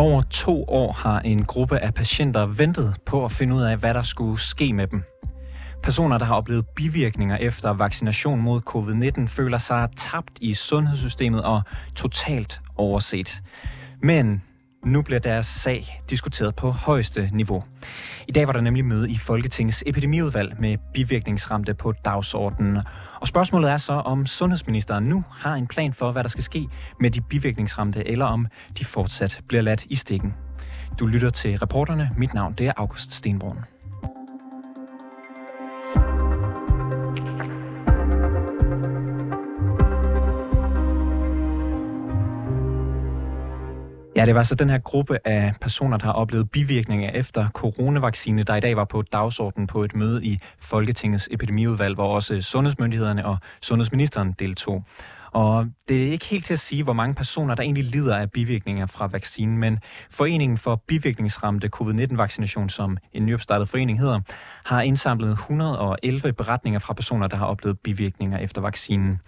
Over 0.00 0.22
to 0.22 0.64
år 0.68 0.92
har 0.92 1.20
en 1.20 1.44
gruppe 1.44 1.78
af 1.78 1.94
patienter 1.94 2.46
ventet 2.46 2.96
på 3.06 3.24
at 3.24 3.32
finde 3.32 3.54
ud 3.54 3.62
af, 3.62 3.76
hvad 3.76 3.94
der 3.94 4.02
skulle 4.02 4.40
ske 4.40 4.72
med 4.72 4.86
dem. 4.86 5.02
Personer, 5.82 6.18
der 6.18 6.24
har 6.24 6.34
oplevet 6.34 6.66
bivirkninger 6.76 7.36
efter 7.36 7.70
vaccination 7.70 8.40
mod 8.40 8.60
covid-19, 8.68 9.26
føler 9.26 9.58
sig 9.58 9.88
tabt 9.96 10.30
i 10.40 10.54
sundhedssystemet 10.54 11.42
og 11.42 11.62
totalt 11.94 12.60
overset. 12.76 13.42
Men 14.02 14.42
nu 14.84 15.02
bliver 15.02 15.20
deres 15.20 15.46
sag 15.46 16.02
diskuteret 16.10 16.56
på 16.56 16.70
højeste 16.70 17.30
niveau. 17.32 17.64
I 18.28 18.32
dag 18.32 18.46
var 18.46 18.52
der 18.52 18.60
nemlig 18.60 18.84
møde 18.84 19.10
i 19.10 19.16
Folketingets 19.16 19.82
epidemiudvalg 19.86 20.60
med 20.60 20.76
bivirkningsramte 20.94 21.74
på 21.74 21.92
dagsordenen. 21.92 22.78
Og 23.20 23.28
spørgsmålet 23.28 23.70
er 23.70 23.76
så, 23.76 23.92
om 23.92 24.26
sundhedsministeren 24.26 25.04
nu 25.04 25.24
har 25.30 25.54
en 25.54 25.66
plan 25.66 25.92
for, 25.92 26.12
hvad 26.12 26.22
der 26.22 26.28
skal 26.28 26.44
ske 26.44 26.68
med 27.00 27.10
de 27.10 27.20
bivirkningsramte, 27.20 28.08
eller 28.08 28.24
om 28.24 28.46
de 28.78 28.84
fortsat 28.84 29.40
bliver 29.48 29.62
ladt 29.62 29.84
i 29.84 29.96
stikken. 29.96 30.34
Du 30.98 31.06
lytter 31.06 31.30
til 31.30 31.58
reporterne. 31.58 32.10
Mit 32.16 32.34
navn 32.34 32.54
det 32.54 32.66
er 32.66 32.72
August 32.76 33.12
Stenbrun. 33.12 33.79
Ja, 44.20 44.26
det 44.26 44.34
var 44.34 44.42
så 44.42 44.54
den 44.54 44.70
her 44.70 44.78
gruppe 44.78 45.18
af 45.24 45.52
personer, 45.60 45.96
der 45.96 46.04
har 46.04 46.12
oplevet 46.12 46.50
bivirkninger 46.50 47.10
efter 47.10 47.48
coronavaccine, 47.48 48.42
der 48.42 48.54
i 48.56 48.60
dag 48.60 48.76
var 48.76 48.84
på 48.84 49.02
dagsordenen 49.02 49.66
på 49.66 49.84
et 49.84 49.96
møde 49.96 50.24
i 50.24 50.38
Folketingets 50.58 51.28
epidemiudvalg, 51.32 51.94
hvor 51.94 52.14
også 52.14 52.40
sundhedsmyndighederne 52.40 53.26
og 53.26 53.38
sundhedsministeren 53.62 54.32
deltog. 54.38 54.84
Og 55.32 55.66
det 55.88 56.06
er 56.06 56.12
ikke 56.12 56.26
helt 56.26 56.44
til 56.44 56.52
at 56.52 56.60
sige, 56.60 56.84
hvor 56.84 56.92
mange 56.92 57.14
personer, 57.14 57.54
der 57.54 57.62
egentlig 57.62 57.84
lider 57.84 58.16
af 58.16 58.30
bivirkninger 58.30 58.86
fra 58.86 59.06
vaccinen, 59.06 59.58
men 59.58 59.78
Foreningen 60.10 60.58
for 60.58 60.82
bivirkningsramte 60.86 61.68
covid-19-vaccination, 61.68 62.68
som 62.68 62.96
en 63.12 63.26
nyopstartet 63.26 63.68
forening 63.68 64.00
hedder, 64.00 64.20
har 64.64 64.82
indsamlet 64.82 65.30
111 65.30 66.32
beretninger 66.32 66.78
fra 66.80 66.94
personer, 66.94 67.26
der 67.26 67.36
har 67.36 67.46
oplevet 67.46 67.78
bivirkninger 67.78 68.38
efter 68.38 68.60
vaccinen. 68.60 69.20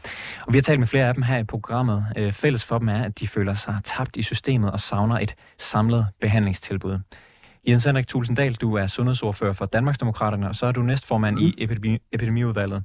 Og 0.47 0.53
vi 0.53 0.59
har 0.59 0.63
talt 0.63 0.79
med 0.79 0.87
flere 0.87 1.09
af 1.09 1.15
dem 1.15 1.23
her 1.23 1.39
i 1.39 1.45
programmet. 1.45 2.07
Øh, 2.17 2.33
fælles 2.33 2.65
for 2.65 2.79
dem 2.79 2.89
er, 2.89 3.03
at 3.03 3.21
de 3.21 3.29
føler 3.29 3.55
sig 3.55 3.79
tabt 3.85 4.17
i 4.17 4.23
systemet 4.23 4.73
og 4.73 4.81
savner 4.81 5.19
et 5.19 5.35
samlet 5.59 6.07
behandlingstilbud. 6.21 6.99
Jens 7.69 7.85
Henrik 7.85 8.07
Tulsendal, 8.07 8.55
du 8.55 8.75
er 8.75 8.87
sundhedsordfører 8.87 9.53
for 9.53 9.67
Danmarksdemokraterne, 9.67 10.49
og 10.49 10.57
så 10.57 10.67
er 10.67 10.73
du 10.73 10.83
næstformand 10.83 11.37
mm. 11.37 11.43
i 11.43 11.55
epidemi- 11.59 12.09
epidemiudvalget. 12.13 12.85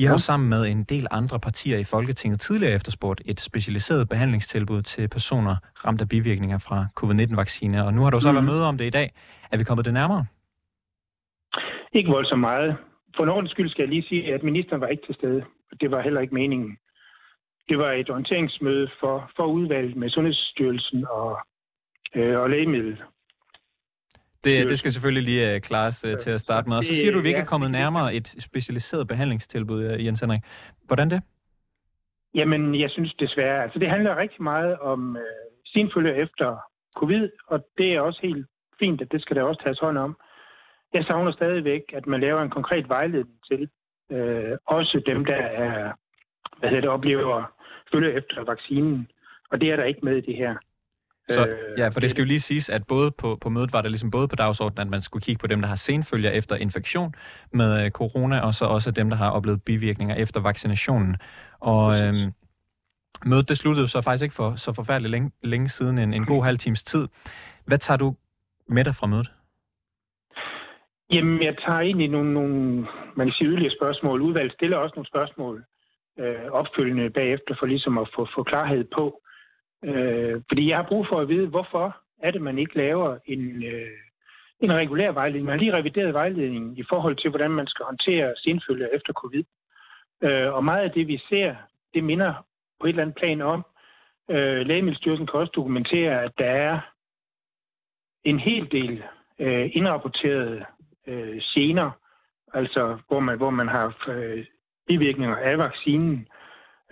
I 0.00 0.04
har 0.04 0.12
ja. 0.12 0.28
sammen 0.28 0.48
med 0.48 0.62
en 0.66 0.84
del 0.84 1.06
andre 1.10 1.38
partier 1.40 1.78
i 1.78 1.84
Folketinget 1.84 2.40
tidligere 2.40 2.74
efterspurgt 2.74 3.20
et 3.26 3.40
specialiseret 3.40 4.08
behandlingstilbud 4.08 4.82
til 4.82 5.08
personer 5.08 5.56
ramt 5.84 6.00
af 6.00 6.08
bivirkninger 6.08 6.58
fra 6.58 6.78
covid-19-vaccine, 6.98 7.84
og 7.86 7.94
nu 7.94 8.00
har 8.02 8.10
du 8.10 8.20
så 8.20 8.30
mm. 8.30 8.34
været 8.34 8.44
møde 8.44 8.66
om 8.68 8.78
det 8.78 8.84
i 8.84 8.90
dag. 8.90 9.08
Er 9.52 9.56
vi 9.58 9.64
kommet 9.64 9.84
det 9.86 9.94
nærmere? 9.94 10.26
Ikke 11.92 12.10
voldsomt 12.10 12.40
meget. 12.40 12.76
For 13.16 13.24
nogen 13.24 13.48
skyld 13.48 13.70
skal 13.70 13.82
jeg 13.82 13.88
lige 13.88 14.08
sige, 14.08 14.34
at 14.34 14.42
ministeren 14.42 14.80
var 14.80 14.86
ikke 14.86 15.06
til 15.06 15.14
stede. 15.14 15.44
Det 15.80 15.90
var 15.90 16.00
heller 16.02 16.20
ikke 16.20 16.34
meningen. 16.34 16.78
Det 17.68 17.78
var 17.78 17.92
et 17.92 18.10
orienteringsmøde 18.10 18.90
for, 19.00 19.30
for 19.36 19.46
udvalget 19.46 19.96
med 19.96 20.10
Sundhedsstyrelsen 20.10 21.06
og, 21.10 21.38
øh, 22.14 22.40
og 22.40 22.50
lægemiddel 22.50 23.02
det, 24.44 24.68
det 24.68 24.78
skal 24.78 24.92
selvfølgelig 24.92 25.22
lige 25.22 25.54
uh, 25.54 25.60
klares 25.60 26.04
uh, 26.04 26.16
til 26.16 26.30
at 26.30 26.40
starte 26.40 26.68
med. 26.68 26.76
Og 26.76 26.84
så 26.84 26.94
siger 26.94 27.12
du, 27.12 27.18
at 27.18 27.24
vi 27.24 27.28
ikke 27.28 27.40
er 27.40 27.44
kommet 27.44 27.70
nærmere 27.70 28.14
et 28.14 28.28
specialiseret 28.38 29.08
behandlingstilbud, 29.08 29.84
uh, 29.84 30.04
Jens 30.04 30.20
Henrik. 30.20 30.40
Hvordan 30.86 31.10
det? 31.10 31.22
Jamen, 32.34 32.80
jeg 32.80 32.90
synes 32.90 33.14
desværre, 33.14 33.62
altså 33.62 33.78
det 33.78 33.90
handler 33.90 34.16
rigtig 34.16 34.42
meget 34.42 34.78
om 34.78 35.10
uh, 35.10 35.22
senfølger 35.66 36.14
efter 36.14 36.56
covid, 36.96 37.28
og 37.46 37.66
det 37.78 37.94
er 37.94 38.00
også 38.00 38.20
helt 38.22 38.46
fint, 38.78 39.00
at 39.00 39.12
det 39.12 39.22
skal 39.22 39.36
der 39.36 39.42
også 39.42 39.62
tages 39.64 39.78
hånd 39.78 39.98
om. 39.98 40.16
Jeg 40.94 41.04
savner 41.04 41.32
stadigvæk, 41.32 41.82
at 41.92 42.06
man 42.06 42.20
laver 42.20 42.42
en 42.42 42.50
konkret 42.50 42.88
vejledning 42.88 43.38
til 43.50 43.68
uh, 44.10 44.56
også 44.66 45.02
dem, 45.06 45.24
der 45.24 45.36
er, 45.36 45.92
hvad 46.58 46.68
hedder 46.68 46.80
det, 46.80 46.90
oplever 46.90 47.52
følger 47.92 48.18
efter 48.18 48.44
vaccinen. 48.44 49.08
Og 49.50 49.60
det 49.60 49.70
er 49.70 49.76
der 49.76 49.84
ikke 49.84 50.00
med 50.02 50.16
i 50.16 50.20
det 50.20 50.36
her. 50.36 50.56
Så, 51.34 51.48
øh, 51.48 51.78
ja, 51.78 51.88
for 51.88 52.00
det 52.00 52.10
skal 52.10 52.22
jo 52.22 52.26
lige 52.26 52.40
siges, 52.40 52.70
at 52.70 52.86
både 52.86 53.10
på, 53.10 53.38
på 53.40 53.48
mødet 53.48 53.72
var 53.72 53.82
der 53.82 53.88
ligesom 53.88 54.10
både 54.10 54.28
på 54.28 54.36
dagsordenen, 54.36 54.80
at 54.86 54.90
man 54.90 55.02
skulle 55.02 55.22
kigge 55.22 55.40
på 55.40 55.46
dem, 55.46 55.60
der 55.60 55.68
har 55.68 55.74
senfølger 55.74 56.30
efter 56.30 56.56
infektion 56.56 57.14
med 57.52 57.84
øh, 57.84 57.90
corona, 57.90 58.40
og 58.40 58.54
så 58.54 58.64
også 58.64 58.90
dem, 58.90 59.10
der 59.10 59.16
har 59.16 59.30
oplevet 59.30 59.62
bivirkninger 59.62 60.14
efter 60.14 60.40
vaccinationen. 60.40 61.16
Og 61.60 61.98
øhm, 61.98 62.32
mødet 63.26 63.48
det 63.48 63.56
sluttede 63.58 63.88
så 63.88 64.00
faktisk 64.02 64.22
ikke 64.22 64.34
for 64.34 64.54
så 64.56 64.72
forfærdeligt 64.72 65.10
længe, 65.10 65.30
længe 65.42 65.68
siden, 65.68 65.98
en, 65.98 66.14
en 66.14 66.24
god 66.24 66.44
halv 66.44 66.58
times 66.58 66.82
tid. 66.84 67.08
Hvad 67.66 67.78
tager 67.78 67.98
du 67.98 68.14
med 68.68 68.84
dig 68.84 68.94
fra 68.94 69.06
mødet? 69.06 69.30
Jamen, 71.12 71.42
jeg 71.42 71.54
tager 71.64 71.80
egentlig 71.80 72.08
nogle, 72.08 72.32
nogle 72.32 72.86
man 73.16 73.26
kan 73.26 73.32
sige, 73.32 73.48
yderligere 73.48 73.74
spørgsmål. 73.78 74.20
Udvalget 74.20 74.52
stiller 74.52 74.76
også 74.76 74.92
nogle 74.96 75.08
spørgsmål 75.08 75.64
øh, 76.18 76.46
opfølgende 76.50 77.10
bagefter, 77.10 77.54
for 77.58 77.66
ligesom 77.66 77.98
at 77.98 78.08
få, 78.14 78.28
få 78.34 78.42
klarhed 78.42 78.84
på, 78.96 79.22
Øh, 79.84 80.42
fordi 80.48 80.68
jeg 80.68 80.76
har 80.76 80.88
brug 80.88 81.06
for 81.06 81.20
at 81.20 81.28
vide, 81.28 81.46
hvorfor 81.46 81.96
er 82.22 82.30
det, 82.30 82.42
man 82.42 82.58
ikke 82.58 82.76
laver 82.76 83.18
en, 83.26 83.64
øh, 83.64 83.98
en 84.60 84.72
regulær 84.72 85.12
vejledning. 85.12 85.44
Man 85.44 85.52
har 85.52 85.64
lige 85.64 85.76
revideret 85.76 86.14
vejledningen 86.14 86.76
i 86.76 86.82
forhold 86.88 87.16
til, 87.16 87.30
hvordan 87.30 87.50
man 87.50 87.66
skal 87.66 87.84
håndtere 87.84 88.34
senfølger 88.36 88.88
efter 88.92 89.12
covid. 89.12 89.44
Øh, 90.22 90.54
og 90.54 90.64
meget 90.64 90.84
af 90.84 90.90
det, 90.90 91.06
vi 91.08 91.20
ser, 91.28 91.54
det 91.94 92.04
minder 92.04 92.34
på 92.80 92.86
et 92.86 92.88
eller 92.88 93.02
andet 93.02 93.16
plan 93.16 93.40
om. 93.40 93.64
Øh, 94.30 94.66
Lægemiddelstyrelsen 94.66 95.26
kan 95.26 95.40
også 95.40 95.52
dokumentere, 95.54 96.22
at 96.22 96.32
der 96.38 96.50
er 96.50 96.80
en 98.24 98.38
hel 98.38 98.72
del 98.72 99.02
øh, 99.38 99.70
indrapporterede 99.72 100.64
øh, 101.06 101.40
gener, 101.54 101.90
altså 102.54 102.98
hvor 103.08 103.20
man, 103.20 103.36
hvor 103.36 103.50
man 103.50 103.68
har 103.68 104.08
øh, 104.08 104.44
bivirkninger 104.86 105.36
af 105.36 105.58
vaccinen, 105.58 106.28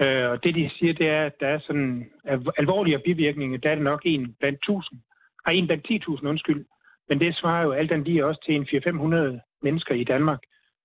Øh, 0.01 0.31
og 0.31 0.45
det, 0.45 0.55
de 0.55 0.71
siger, 0.79 0.95
det 0.95 1.09
er, 1.09 1.27
at 1.27 1.41
der 1.41 1.47
er 1.47 1.59
sådan 1.67 2.11
alvorlige 2.59 2.99
bivirkninger, 2.99 3.59
der 3.59 3.71
er 3.71 3.75
det 3.75 3.85
nok 3.85 4.03
en 4.05 4.35
blandt 4.41 4.59
1000. 4.59 5.01
Nej, 5.47 5.55
en 5.55 5.67
blandt 5.67 5.87
10.000, 5.91 6.27
undskyld. 6.29 6.65
Men 7.09 7.21
det 7.21 7.37
svarer 7.37 7.63
jo 7.63 7.73
alt 7.73 7.93
andet 7.93 8.09
lige 8.09 8.27
også 8.27 8.41
til 8.47 8.55
en 8.55 8.63
400-500 8.63 9.61
mennesker 9.63 9.95
i 9.95 10.05
Danmark. 10.05 10.41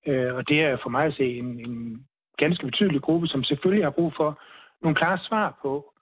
Øh, 0.08 0.36
og 0.36 0.50
det 0.50 0.62
er 0.62 0.78
for 0.84 0.90
mig 0.90 1.06
at 1.06 1.14
se 1.14 1.38
en, 1.38 1.70
en 1.70 2.06
ganske 2.38 2.66
betydelig 2.66 3.02
gruppe, 3.02 3.28
som 3.28 3.44
selvfølgelig 3.44 3.86
har 3.86 3.92
brug 3.92 4.14
for 4.18 4.40
nogle 4.82 4.96
klare 4.96 5.20
svar 5.28 5.60
på, 5.62 5.94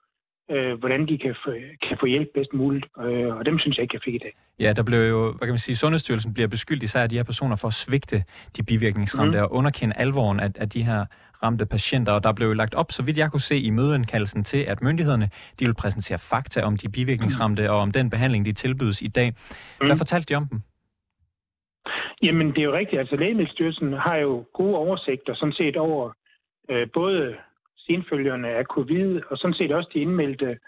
øh, 0.50 0.78
hvordan 0.78 1.08
de 1.08 1.18
kan 1.18 1.34
få, 1.44 1.50
kan 1.88 1.96
få 2.00 2.06
hjælp 2.06 2.28
bedst 2.34 2.52
muligt, 2.52 2.86
øh, 2.98 3.36
og 3.36 3.46
dem 3.46 3.58
synes 3.58 3.76
jeg 3.76 3.82
ikke, 3.82 3.94
jeg 3.94 4.02
fik 4.04 4.14
i 4.14 4.18
dag. 4.18 4.34
Ja, 4.58 4.72
der 4.72 4.82
blev 4.82 4.98
jo, 4.98 5.20
hvad 5.22 5.46
kan 5.48 5.48
man 5.48 5.58
sige, 5.58 5.76
Sundhedsstyrelsen 5.76 6.34
bliver 6.34 6.48
beskyldt 6.48 6.82
især 6.82 7.02
af 7.02 7.08
de 7.08 7.16
her 7.16 7.22
personer 7.22 7.56
for 7.56 7.68
at 7.68 7.74
svigte 7.74 8.24
de 8.56 8.62
bivirkningsramte 8.62 9.38
mm. 9.38 9.44
og 9.44 9.52
underkende 9.52 9.94
alvoren 9.96 10.40
af, 10.40 10.50
af 10.56 10.68
de 10.68 10.82
her 10.82 11.06
ramte 11.42 11.66
patienter, 11.66 12.12
og 12.12 12.24
der 12.24 12.32
blev 12.32 12.54
lagt 12.54 12.74
op, 12.74 12.92
så 12.92 13.02
vidt 13.04 13.18
jeg 13.18 13.30
kunne 13.30 13.40
se 13.40 13.56
i 13.56 13.70
mødeindkaldelsen 13.70 14.44
til, 14.44 14.62
at 14.72 14.82
myndighederne 14.82 15.30
de 15.60 15.64
vil 15.66 15.74
præsentere 15.74 16.18
fakta 16.18 16.62
om 16.62 16.76
de 16.76 16.88
bivirkningsramte 16.88 17.62
mm. 17.62 17.68
og 17.68 17.78
om 17.78 17.90
den 17.90 18.10
behandling, 18.10 18.46
de 18.46 18.52
tilbydes 18.52 19.02
i 19.02 19.08
dag. 19.08 19.28
Mm. 19.80 19.86
Hvad 19.86 19.96
fortalte 19.96 20.34
de 20.34 20.36
om 20.36 20.46
dem? 20.50 20.60
Jamen, 22.22 22.48
det 22.48 22.58
er 22.58 22.62
jo 22.62 22.72
rigtigt. 22.72 23.00
Altså, 23.00 23.16
Lægemiddelstyrelsen 23.16 23.92
har 23.92 24.16
jo 24.16 24.44
gode 24.54 24.76
oversigter 24.76 25.34
sådan 25.34 25.52
set 25.52 25.76
over 25.76 26.12
øh, 26.70 26.88
både 26.94 27.36
senfølgerne 27.86 28.48
af 28.48 28.64
covid, 28.64 29.20
og 29.30 29.38
sådan 29.38 29.54
set 29.54 29.72
også 29.72 29.90
de 29.94 30.00
indmeldte 30.00 30.58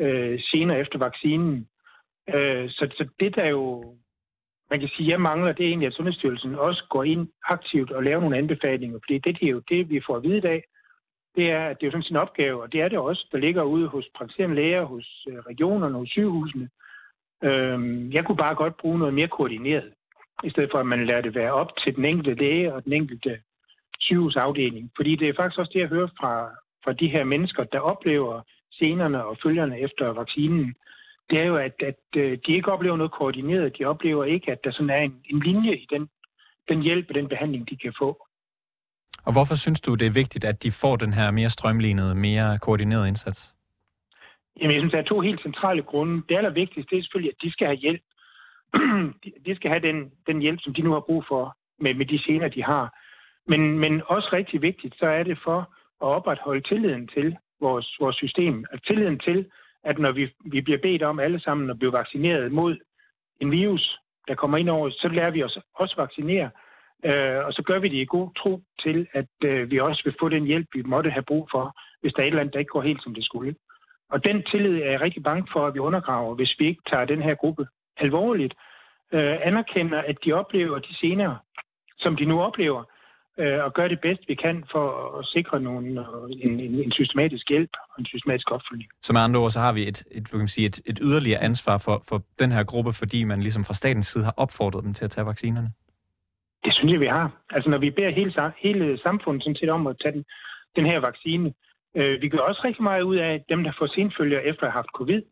øh, 0.00 0.38
gener 0.52 0.76
efter 0.76 0.98
vaccinen. 0.98 1.68
Øh, 2.34 2.70
så, 2.70 2.88
så 2.96 3.08
det, 3.20 3.36
der 3.36 3.46
jo 3.46 3.94
man 4.70 4.80
kan 4.80 4.88
sige, 4.88 5.10
jeg 5.10 5.20
mangler, 5.20 5.52
det 5.52 5.64
er 5.64 5.68
egentlig, 5.68 5.86
at 5.86 5.94
Sundhedsstyrelsen 5.94 6.54
også 6.54 6.84
går 6.90 7.04
ind 7.04 7.28
aktivt 7.48 7.90
og 7.90 8.02
laver 8.02 8.20
nogle 8.20 8.38
anbefalinger. 8.38 8.98
Fordi 8.98 9.18
det, 9.18 9.40
det 9.40 9.46
er 9.46 9.50
jo 9.50 9.62
det, 9.68 9.90
vi 9.90 10.00
får 10.06 10.16
at 10.16 10.22
vide 10.22 10.36
i 10.36 10.40
dag, 10.40 10.62
det 11.36 11.50
er, 11.50 11.66
at 11.66 11.76
det 11.80 11.86
er 11.86 11.88
jo 11.88 11.90
sådan 11.90 12.02
sin 12.02 12.16
opgave, 12.16 12.62
og 12.62 12.72
det 12.72 12.80
er 12.80 12.88
det 12.88 12.98
også, 12.98 13.26
der 13.32 13.38
ligger 13.38 13.62
ude 13.62 13.88
hos 13.88 14.08
praktiserende 14.16 14.56
læger, 14.56 14.84
hos 14.84 15.26
øh, 15.30 15.38
regionerne, 15.38 15.98
hos 15.98 16.08
sygehusene. 16.08 16.68
Øhm, 17.44 18.12
jeg 18.12 18.24
kunne 18.24 18.36
bare 18.36 18.54
godt 18.54 18.76
bruge 18.76 18.98
noget 18.98 19.14
mere 19.14 19.28
koordineret, 19.28 19.92
i 20.44 20.50
stedet 20.50 20.70
for 20.72 20.78
at 20.78 20.86
man 20.86 21.06
lader 21.06 21.20
det 21.20 21.34
være 21.34 21.52
op 21.52 21.76
til 21.76 21.96
den 21.96 22.04
enkelte 22.04 22.34
læge 22.34 22.74
og 22.74 22.84
den 22.84 22.92
enkelte 22.92 23.40
sygehusafdeling. 24.00 24.90
Fordi 24.96 25.16
det 25.16 25.28
er 25.28 25.34
faktisk 25.36 25.58
også 25.58 25.70
det, 25.74 25.80
jeg 25.80 25.88
hører 25.88 26.08
fra, 26.20 26.50
fra 26.84 26.92
de 26.92 27.08
her 27.08 27.24
mennesker, 27.24 27.64
der 27.64 27.80
oplever 27.80 28.40
scenerne 28.72 29.24
og 29.24 29.36
følgerne 29.42 29.80
efter 29.80 30.06
vaccinen, 30.08 30.74
det 31.30 31.38
er 31.38 31.44
jo, 31.44 31.56
at, 31.56 31.74
at 31.82 32.00
øh, 32.16 32.38
de 32.46 32.52
ikke 32.52 32.72
oplever 32.72 32.96
noget 32.96 33.12
koordineret. 33.12 33.78
De 33.78 33.84
oplever 33.84 34.24
ikke, 34.24 34.52
at 34.52 34.64
der 34.64 34.70
sådan 34.70 34.90
er 34.90 34.96
en, 34.96 35.14
en 35.24 35.40
linje 35.40 35.76
i 35.76 35.86
den, 35.90 36.08
den 36.68 36.82
hjælp 36.82 37.06
og 37.08 37.14
den 37.14 37.28
behandling, 37.28 37.70
de 37.70 37.76
kan 37.76 37.94
få. 37.98 38.26
Og 39.26 39.32
hvorfor 39.32 39.54
synes 39.54 39.80
du, 39.80 39.94
det 39.94 40.06
er 40.06 40.10
vigtigt, 40.10 40.44
at 40.44 40.62
de 40.62 40.72
får 40.72 40.96
den 40.96 41.12
her 41.12 41.30
mere 41.30 41.50
strømlignede, 41.50 42.14
mere 42.14 42.58
koordinerede 42.58 43.08
indsats? 43.08 43.54
Jamen, 44.60 44.74
jeg 44.74 44.80
synes, 44.80 44.92
der 44.92 44.98
er 44.98 45.12
to 45.12 45.20
helt 45.20 45.42
centrale 45.42 45.82
grunde. 45.82 46.22
Det 46.28 46.36
allervigtigste 46.36 46.90
det 46.90 46.98
er 46.98 47.02
selvfølgelig, 47.02 47.32
at 47.34 47.42
de 47.42 47.52
skal 47.52 47.66
have 47.66 47.76
hjælp. 47.76 48.02
de 49.46 49.56
skal 49.56 49.70
have 49.70 49.82
den, 49.88 50.10
den 50.26 50.40
hjælp, 50.40 50.60
som 50.62 50.74
de 50.74 50.82
nu 50.82 50.92
har 50.92 51.00
brug 51.00 51.24
for 51.28 51.56
med, 51.78 51.94
med 51.94 52.06
de 52.06 52.18
scener, 52.18 52.48
de 52.48 52.62
har. 52.62 52.94
Men, 53.46 53.78
men 53.78 54.02
også 54.06 54.28
rigtig 54.32 54.62
vigtigt, 54.62 54.94
så 54.98 55.06
er 55.06 55.22
det 55.22 55.38
for 55.44 55.58
at 56.02 56.06
opretholde 56.16 56.68
tilliden 56.68 57.08
til 57.08 57.36
vores, 57.60 57.96
vores 58.00 58.16
system. 58.16 58.64
Altså 58.72 58.86
tilliden 58.86 59.18
til, 59.18 59.46
at 59.84 59.98
når 59.98 60.12
vi, 60.12 60.34
vi 60.44 60.60
bliver 60.60 60.78
bedt 60.78 61.02
om 61.02 61.20
alle 61.20 61.40
sammen 61.40 61.70
at 61.70 61.78
blive 61.78 61.92
vaccineret 61.92 62.52
mod 62.52 62.76
en 63.40 63.50
virus, 63.50 63.98
der 64.28 64.34
kommer 64.34 64.58
ind 64.58 64.70
over, 64.70 64.90
så 64.90 65.08
lærer 65.08 65.30
vi 65.30 65.42
os 65.42 65.58
også 65.74 65.94
vaccinere, 65.96 66.50
øh, 67.04 67.46
og 67.46 67.52
så 67.52 67.62
gør 67.62 67.78
vi 67.78 67.88
det 67.88 67.96
i 67.96 68.04
god 68.04 68.34
tro 68.34 68.62
til, 68.82 69.08
at 69.12 69.28
øh, 69.44 69.70
vi 69.70 69.80
også 69.80 70.02
vil 70.04 70.16
få 70.20 70.28
den 70.28 70.44
hjælp, 70.44 70.66
vi 70.74 70.82
måtte 70.82 71.10
have 71.10 71.22
brug 71.22 71.48
for, 71.50 71.76
hvis 72.00 72.12
der 72.12 72.22
er 72.22 72.26
et 72.26 72.30
eller 72.30 72.40
andet, 72.40 72.54
der 72.54 72.60
ikke 72.60 72.76
går 72.76 72.82
helt, 72.82 73.02
som 73.02 73.14
det 73.14 73.24
skulle. 73.24 73.54
Og 74.10 74.24
den 74.24 74.42
tillid 74.42 74.82
er 74.82 74.90
jeg 74.90 75.00
rigtig 75.00 75.22
bange 75.22 75.46
for, 75.52 75.66
at 75.66 75.74
vi 75.74 75.78
undergraver, 75.78 76.34
hvis 76.34 76.54
vi 76.58 76.66
ikke 76.66 76.82
tager 76.90 77.04
den 77.04 77.22
her 77.22 77.34
gruppe 77.34 77.66
alvorligt, 77.96 78.54
øh, 79.12 79.36
anerkender, 79.42 79.98
at 80.02 80.16
de 80.24 80.32
oplever 80.32 80.78
de 80.78 80.96
senere, 80.96 81.38
som 81.98 82.16
de 82.16 82.24
nu 82.24 82.42
oplever, 82.42 82.84
øh, 83.40 83.64
og 83.64 83.74
gør 83.74 83.88
det 83.88 84.00
bedst, 84.00 84.22
vi 84.28 84.34
kan 84.34 84.64
for 84.72 85.18
at 85.18 85.26
sikre 85.26 85.60
nogle, 85.60 86.06
en, 86.30 86.60
en, 86.60 86.74
en 86.74 86.92
systematisk 86.92 87.48
hjælp 87.48 87.70
og 87.90 87.94
en 87.98 88.06
systematisk 88.06 88.50
opfølgning. 88.50 88.90
Så 89.02 89.12
med 89.12 89.20
andre 89.20 89.40
ord, 89.40 89.50
så 89.50 89.60
har 89.60 89.72
vi 89.72 89.88
et, 89.88 90.04
et, 90.10 90.30
kan 90.30 90.38
man 90.38 90.48
sige, 90.48 90.66
et, 90.66 90.80
et 90.86 90.98
yderligere 91.02 91.40
ansvar 91.40 91.82
for, 91.84 92.02
for 92.08 92.22
den 92.38 92.52
her 92.52 92.64
gruppe, 92.64 92.92
fordi 92.92 93.24
man 93.24 93.40
ligesom 93.40 93.64
fra 93.64 93.74
statens 93.74 94.06
side 94.06 94.24
har 94.24 94.34
opfordret 94.36 94.84
dem 94.84 94.94
til 94.94 95.04
at 95.04 95.10
tage 95.10 95.26
vaccinerne? 95.26 95.70
Det 96.64 96.74
synes 96.74 96.92
jeg, 96.92 97.00
vi 97.00 97.06
har. 97.06 97.30
Altså 97.50 97.70
når 97.70 97.78
vi 97.78 97.90
beder 97.90 98.10
hele, 98.10 98.32
hele 98.58 98.98
samfundet 98.98 99.42
sådan 99.42 99.56
set 99.56 99.70
om 99.70 99.86
at 99.86 99.96
tage 100.02 100.12
den, 100.12 100.24
den 100.76 100.86
her 100.86 100.98
vaccine, 100.98 101.52
øh, 101.96 102.22
vi 102.22 102.28
gør 102.28 102.38
også 102.38 102.60
rigtig 102.64 102.82
meget 102.82 103.02
ud 103.02 103.16
af 103.16 103.44
dem, 103.48 103.64
der 103.64 103.72
får 103.78 103.86
senfølger 103.86 104.40
efter 104.40 104.64
at 104.66 104.72
have 104.72 104.82
haft 104.82 104.96
covid. 104.98 105.22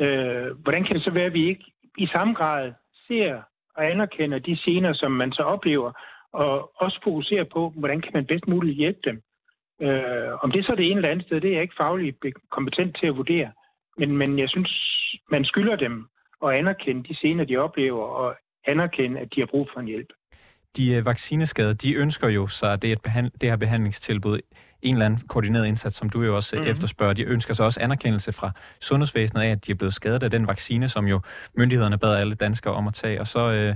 Øh, 0.00 0.50
hvordan 0.62 0.84
kan 0.84 0.96
det 0.96 1.04
så 1.04 1.10
være, 1.10 1.24
at 1.24 1.32
vi 1.32 1.48
ikke 1.48 1.64
i 1.98 2.06
samme 2.06 2.34
grad 2.34 2.72
ser 3.06 3.42
og 3.76 3.90
anerkender 3.90 4.38
de 4.38 4.56
scener, 4.56 4.92
som 4.92 5.12
man 5.12 5.32
så 5.32 5.42
oplever, 5.42 5.92
og 6.42 6.82
også 6.84 6.98
fokuserer 7.04 7.44
på, 7.52 7.72
hvordan 7.80 8.00
kan 8.00 8.12
man 8.14 8.26
bedst 8.26 8.48
muligt 8.48 8.76
hjælpe 8.76 9.00
dem. 9.04 9.16
Øh, 9.86 10.32
om 10.42 10.50
det 10.50 10.64
så 10.64 10.72
er 10.72 10.76
det 10.76 10.86
ene 10.86 10.96
eller 10.96 11.10
andet 11.10 11.26
sted, 11.26 11.40
det 11.40 11.50
er 11.50 11.54
jeg 11.54 11.62
ikke 11.62 11.80
fagligt 11.84 12.16
kompetent 12.50 12.96
til 13.00 13.06
at 13.06 13.16
vurdere. 13.16 13.50
Men, 13.98 14.16
men 14.16 14.38
jeg 14.38 14.48
synes, 14.48 14.70
man 15.30 15.44
skylder 15.44 15.76
dem 15.76 15.94
at 16.44 16.50
anerkende 16.50 17.08
de 17.08 17.14
scener, 17.14 17.44
de 17.44 17.56
oplever, 17.56 18.04
og 18.04 18.36
anerkende, 18.66 19.20
at 19.20 19.28
de 19.34 19.40
har 19.40 19.46
brug 19.46 19.68
for 19.72 19.80
en 19.80 19.86
hjælp. 19.86 20.10
De 20.76 20.94
øh, 20.94 21.04
vaccineskadede, 21.06 21.74
de 21.74 21.94
ønsker 21.94 22.28
jo 22.28 22.46
sig 22.46 22.82
det, 22.82 22.92
et 22.92 23.02
behand, 23.02 23.30
det 23.40 23.48
her 23.48 23.56
behandlingstilbud 23.56 24.40
en 24.82 24.94
eller 24.94 25.06
anden 25.06 25.20
koordineret 25.28 25.66
indsats, 25.66 25.96
som 25.96 26.10
du 26.10 26.22
jo 26.22 26.36
også 26.36 26.56
mm-hmm. 26.56 26.70
efterspørger. 26.70 27.12
De 27.14 27.22
ønsker 27.22 27.54
sig 27.54 27.64
også 27.64 27.80
anerkendelse 27.80 28.32
fra 28.32 28.50
sundhedsvæsenet 28.80 29.42
af, 29.42 29.50
at 29.50 29.66
de 29.66 29.72
er 29.72 29.76
blevet 29.76 29.94
skadet 29.94 30.22
af 30.22 30.30
den 30.30 30.46
vaccine, 30.46 30.88
som 30.88 31.06
jo 31.06 31.20
myndighederne 31.54 31.98
bad 31.98 32.16
alle 32.16 32.34
danskere 32.34 32.74
om 32.74 32.86
at 32.88 32.94
tage. 32.94 33.20
Og 33.20 33.26
så... 33.26 33.52
Øh, 33.52 33.74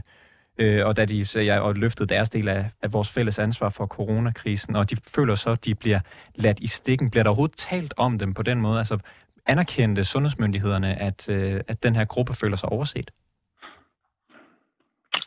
øh, 0.60 0.86
og 0.86 0.96
da 0.96 1.04
de 1.04 1.26
så 1.26 1.40
jeg, 1.40 1.60
og 1.60 1.74
løftede 1.74 2.08
deres 2.14 2.30
del 2.30 2.48
af, 2.48 2.70
af 2.82 2.92
vores 2.92 3.14
fælles 3.14 3.38
ansvar 3.38 3.70
for 3.76 3.86
coronakrisen, 3.86 4.76
og 4.76 4.90
de 4.90 4.96
føler 5.16 5.34
så, 5.34 5.50
at 5.50 5.64
de 5.64 5.74
bliver 5.74 6.00
ladt 6.34 6.60
i 6.60 6.66
stikken. 6.66 7.10
Bliver 7.10 7.22
der 7.22 7.30
overhovedet 7.30 7.56
talt 7.56 7.94
om 7.96 8.18
dem 8.18 8.34
på 8.34 8.42
den 8.42 8.60
måde? 8.60 8.78
Altså 8.78 8.98
anerkendte 9.46 10.04
sundhedsmyndighederne, 10.04 11.02
at, 11.02 11.28
øh, 11.28 11.60
at 11.68 11.82
den 11.82 11.96
her 11.96 12.04
gruppe 12.04 12.32
føler 12.34 12.56
sig 12.56 12.68
overset? 12.68 13.10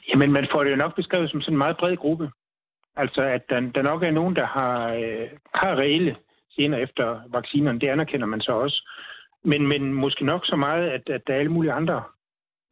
Jamen, 0.09 0.31
man 0.31 0.47
får 0.51 0.63
det 0.63 0.71
jo 0.71 0.75
nok 0.75 0.95
beskrevet 0.95 1.31
som 1.31 1.41
sådan 1.41 1.53
en 1.53 1.57
meget 1.57 1.77
bred 1.77 1.97
gruppe. 1.97 2.31
Altså, 2.95 3.21
at 3.21 3.41
der, 3.49 3.59
der 3.59 3.81
nok 3.81 4.03
er 4.03 4.11
nogen, 4.11 4.35
der 4.35 4.45
har, 4.45 4.87
øh, 4.93 5.27
har 5.55 5.75
reelle 5.75 6.15
senere 6.55 6.81
efter 6.81 7.19
vaccinerne. 7.27 7.79
Det 7.79 7.87
anerkender 7.87 8.27
man 8.27 8.41
så 8.41 8.51
også. 8.51 8.89
Men, 9.43 9.67
men 9.67 9.93
måske 9.93 10.25
nok 10.25 10.41
så 10.45 10.55
meget, 10.55 10.89
at, 10.89 11.09
at 11.09 11.21
der 11.27 11.33
er 11.33 11.39
alle 11.39 11.51
mulige 11.51 11.73
andre 11.73 12.03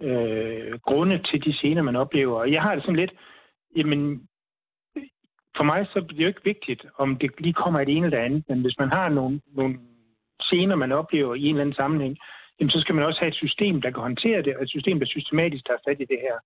øh, 0.01 0.80
grunde 0.80 1.18
til 1.31 1.45
de 1.45 1.53
scener, 1.53 1.81
man 1.81 1.95
oplever. 1.95 2.39
Og 2.39 2.51
jeg 2.51 2.62
har 2.62 2.75
det 2.75 2.83
sådan 2.83 2.95
lidt, 2.95 3.12
jamen, 3.75 4.27
for 5.57 5.63
mig 5.63 5.88
så 5.88 6.00
er 6.00 6.03
det 6.03 6.24
jo 6.24 6.27
ikke 6.27 6.44
vigtigt, 6.44 6.86
om 6.98 7.18
det 7.18 7.31
lige 7.39 7.53
kommer 7.53 7.80
et 7.80 7.89
ene 7.89 8.06
eller 8.06 8.19
andet, 8.19 8.44
men 8.50 8.62
hvis 8.62 8.80
man 8.80 8.89
har 8.89 9.09
nogle, 9.09 9.42
nogle 9.56 9.80
scener, 10.39 10.75
man 10.75 10.92
oplever 10.92 11.36
i 11.36 11.44
en 11.44 11.56
eller 11.56 11.62
anden 11.62 11.75
sammenhæng, 11.75 12.18
jamen, 12.59 12.71
så 12.71 12.81
skal 12.81 12.95
man 12.95 13.03
også 13.03 13.19
have 13.19 13.30
et 13.30 13.36
system, 13.44 13.81
der 13.81 13.92
kan 13.92 14.01
håndtere 14.01 14.42
det, 14.42 14.56
og 14.56 14.63
et 14.63 14.69
system, 14.69 15.00
der 15.00 15.06
systematisk 15.06 15.65
tager 15.65 15.83
fat 15.88 16.01
i 16.01 16.06
det 16.06 16.19
her. 16.25 16.38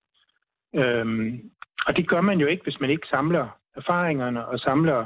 Øhm, 0.81 1.52
og 1.88 1.96
det 1.96 2.10
gør 2.10 2.22
man 2.22 2.40
jo 2.40 2.48
ikke, 2.48 2.63
hvis 2.63 2.80
man 2.80 2.90
ikke 2.90 3.07
samler 3.07 3.48
erfaringerne 3.75 4.46
og 4.46 4.60
samler, 4.60 5.06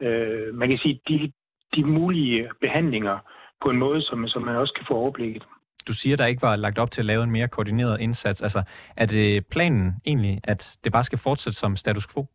øh, 0.00 0.54
man 0.54 0.68
kan 0.68 0.78
sige, 0.78 1.00
de, 1.08 1.32
de 1.76 1.84
mulige 1.84 2.50
behandlinger 2.60 3.18
på 3.62 3.70
en 3.70 3.76
måde, 3.76 4.02
som, 4.02 4.28
som 4.28 4.42
man 4.42 4.56
også 4.56 4.74
kan 4.74 4.86
få 4.88 4.94
overblikket. 4.94 5.44
Du 5.88 5.94
siger, 5.94 6.16
der 6.16 6.26
ikke 6.26 6.42
var 6.42 6.56
lagt 6.56 6.78
op 6.78 6.90
til 6.90 7.00
at 7.00 7.06
lave 7.06 7.24
en 7.24 7.30
mere 7.30 7.48
koordineret 7.48 8.00
indsats. 8.00 8.42
Altså, 8.42 8.62
er 8.96 9.06
det 9.06 9.46
planen 9.46 9.94
egentlig, 10.06 10.40
at 10.44 10.78
det 10.84 10.92
bare 10.92 11.04
skal 11.04 11.18
fortsætte 11.18 11.58
som 11.58 11.76
status 11.76 12.06
quo? 12.06 12.26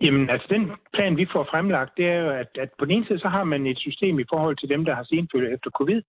Jamen, 0.00 0.30
altså 0.30 0.46
den 0.50 0.70
plan, 0.94 1.16
vi 1.16 1.26
får 1.32 1.44
fremlagt, 1.50 1.96
det 1.96 2.06
er 2.06 2.18
jo, 2.24 2.30
at, 2.30 2.48
at 2.54 2.68
på 2.78 2.84
den 2.84 2.94
ene 2.94 3.06
side, 3.06 3.18
så 3.18 3.28
har 3.28 3.44
man 3.44 3.66
et 3.66 3.78
system 3.78 4.18
i 4.18 4.24
forhold 4.28 4.56
til 4.56 4.68
dem, 4.68 4.84
der 4.84 4.94
har 4.94 5.04
senfølge 5.04 5.52
efter 5.54 5.70
covid. 5.70 6.02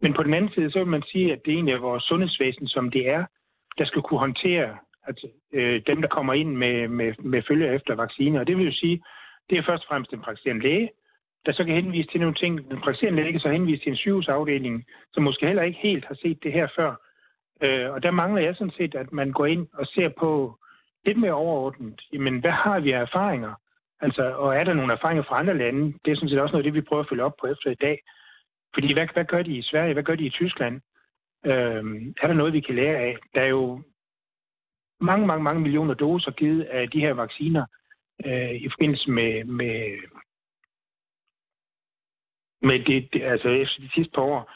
Men 0.00 0.14
på 0.14 0.22
den 0.22 0.34
anden 0.34 0.52
side, 0.54 0.70
så 0.70 0.78
vil 0.78 0.88
man 0.88 1.02
sige, 1.12 1.32
at 1.32 1.40
det 1.44 1.52
egentlig 1.54 1.74
er 1.74 1.78
vores 1.78 2.04
sundhedsvæsen, 2.04 2.68
som 2.68 2.90
det 2.90 3.08
er, 3.08 3.24
der 3.78 3.84
skal 3.84 4.02
kunne 4.02 4.20
håndtere 4.20 4.76
at, 5.08 5.18
øh, 5.52 5.82
dem, 5.86 6.00
der 6.00 6.08
kommer 6.08 6.32
ind 6.32 6.56
med, 6.56 6.88
med, 6.88 7.14
med 7.18 7.42
følger 7.48 7.72
efter 7.72 7.94
vacciner. 7.94 8.40
Og 8.40 8.46
det 8.46 8.56
vil 8.56 8.66
jo 8.66 8.72
sige, 8.72 9.02
det 9.50 9.58
er 9.58 9.62
først 9.62 9.84
og 9.84 9.88
fremmest 9.88 10.10
den 10.10 10.20
praktiserende 10.20 10.62
læge, 10.62 10.90
der 11.46 11.52
så 11.52 11.64
kan 11.64 11.74
henvise 11.74 12.08
til 12.08 12.20
nogle 12.20 12.34
ting. 12.34 12.70
Den 12.70 12.80
praktiserende 12.80 13.22
læge 13.22 13.32
kan 13.32 13.40
så 13.40 13.48
henvise 13.48 13.82
til 13.82 13.90
en 13.90 13.96
sygehusafdeling, 13.96 14.84
som 15.12 15.22
måske 15.22 15.46
heller 15.46 15.62
ikke 15.62 15.78
helt 15.82 16.04
har 16.04 16.14
set 16.14 16.42
det 16.42 16.52
her 16.52 16.68
før. 16.76 16.94
Øh, 17.62 17.90
og 17.90 18.02
der 18.02 18.10
mangler 18.10 18.42
jeg 18.42 18.54
sådan 18.54 18.76
set, 18.76 18.94
at 18.94 19.12
man 19.12 19.32
går 19.32 19.46
ind 19.46 19.66
og 19.72 19.86
ser 19.86 20.08
på 20.08 20.58
lidt 21.06 21.18
mere 21.18 21.32
overordnet, 21.32 22.00
jamen 22.12 22.40
hvad 22.40 22.50
har 22.50 22.80
vi 22.80 22.92
af 22.92 23.00
erfaringer? 23.00 23.54
Altså, 24.00 24.34
og 24.36 24.56
er 24.56 24.64
der 24.64 24.74
nogle 24.74 24.92
erfaringer 24.92 25.22
fra 25.22 25.38
andre 25.38 25.58
lande? 25.58 25.94
Det 26.04 26.10
er 26.10 26.16
sådan 26.16 26.28
set 26.28 26.40
også 26.40 26.52
noget 26.52 26.64
af 26.64 26.72
det, 26.72 26.74
vi 26.74 26.88
prøver 26.88 27.02
at 27.02 27.08
følge 27.08 27.24
op 27.24 27.36
på 27.40 27.46
efter 27.46 27.70
i 27.70 27.74
dag. 27.74 28.02
Fordi 28.74 28.92
hvad, 28.92 29.06
hvad 29.12 29.24
gør 29.24 29.42
de 29.42 29.56
i 29.56 29.62
Sverige? 29.62 29.92
Hvad 29.92 30.02
gør 30.02 30.14
de 30.14 30.26
i 30.26 30.30
Tyskland? 30.30 30.80
Øh, 31.46 31.84
er 32.22 32.26
der 32.26 32.32
noget, 32.32 32.52
vi 32.52 32.60
kan 32.60 32.74
lære 32.74 32.96
af? 32.96 33.16
Der 33.34 33.40
er 33.40 33.46
jo 33.46 33.82
mange, 35.00 35.26
mange, 35.26 35.42
mange 35.42 35.60
millioner 35.60 35.94
doser 35.94 36.30
givet 36.30 36.62
af 36.62 36.90
de 36.90 37.00
her 37.00 37.12
vacciner 37.12 37.66
øh, 38.26 38.54
i 38.54 38.68
forbindelse 38.68 39.10
med, 39.10 39.44
med, 39.44 39.98
med 42.62 42.78
det, 42.78 43.08
det, 43.12 43.22
altså 43.22 43.48
efter 43.48 43.80
de 43.80 43.90
sidste 43.94 44.12
par 44.14 44.22
år. 44.22 44.50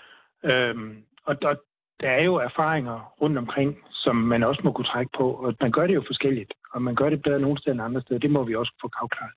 Øhm, 0.45 0.97
og 1.25 1.43
der, 1.43 1.55
der 2.01 2.11
er 2.11 2.25
jo 2.25 2.35
erfaringer 2.35 3.15
rundt 3.23 3.39
omkring, 3.39 3.79
som 3.91 4.17
man 4.17 4.43
også 4.43 4.61
må 4.65 4.73
kunne 4.73 4.85
trække 4.85 5.11
på, 5.19 5.31
og 5.31 5.55
man 5.61 5.73
gør 5.73 5.87
det 5.87 5.95
jo 5.95 6.05
forskelligt, 6.07 6.53
og 6.73 6.83
man 6.83 6.95
gør 6.95 7.11
det 7.11 7.23
bedre 7.23 7.41
nogle 7.41 7.59
steder 7.59 7.75
end 7.75 7.83
andre 7.83 8.01
steder. 8.01 8.21
Det 8.21 8.31
må 8.31 8.45
vi 8.45 8.55
også 8.55 8.73
få 8.81 8.91
afklaret. 9.03 9.33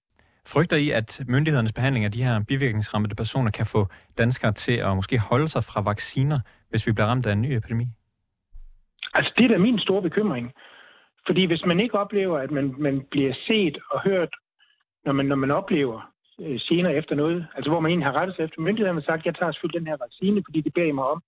Frygter 0.47 0.77
I, 0.77 0.89
at 0.89 1.21
myndighedernes 1.27 1.73
behandling 1.73 2.05
af 2.05 2.11
de 2.11 2.23
her 2.23 2.43
bivirkningsrammede 2.47 3.15
personer 3.15 3.51
kan 3.51 3.65
få 3.65 3.87
danskere 4.17 4.51
til 4.51 4.77
at 4.87 4.95
måske 4.95 5.19
holde 5.19 5.47
sig 5.47 5.63
fra 5.63 5.81
vacciner, 5.81 6.39
hvis 6.69 6.87
vi 6.87 6.91
bliver 6.91 7.07
ramt 7.07 7.25
af 7.25 7.33
en 7.33 7.41
ny 7.41 7.51
epidemi? 7.51 7.87
Altså, 9.13 9.33
det 9.37 9.45
er 9.45 9.49
da 9.49 9.57
min 9.57 9.79
store 9.79 10.01
bekymring. 10.01 10.53
Fordi 11.25 11.45
hvis 11.45 11.65
man 11.65 11.79
ikke 11.79 11.99
oplever, 11.99 12.37
at 12.39 12.51
man, 12.51 12.75
man 12.77 13.05
bliver 13.11 13.33
set 13.47 13.77
og 13.91 14.01
hørt, 14.01 14.29
når 15.05 15.13
man, 15.13 15.25
når 15.25 15.35
man 15.35 15.51
oplever 15.51 16.11
øh, 16.41 16.59
senere 16.59 16.95
efter 16.95 17.15
noget, 17.15 17.47
altså 17.55 17.69
hvor 17.69 17.79
man 17.79 17.89
egentlig 17.89 18.05
har 18.11 18.19
rettet 18.19 18.35
sig 18.35 18.43
efter 18.43 18.61
myndighederne 18.61 18.99
og 18.99 19.03
sagt, 19.03 19.25
jeg 19.25 19.35
tager 19.35 19.51
selvfølgelig 19.51 19.79
den 19.79 19.87
her 19.87 19.97
vaccine, 20.05 20.43
fordi 20.45 20.61
det 20.61 20.73
beder 20.73 20.87
I 20.87 20.91
mig 20.91 21.05
om. 21.05 21.21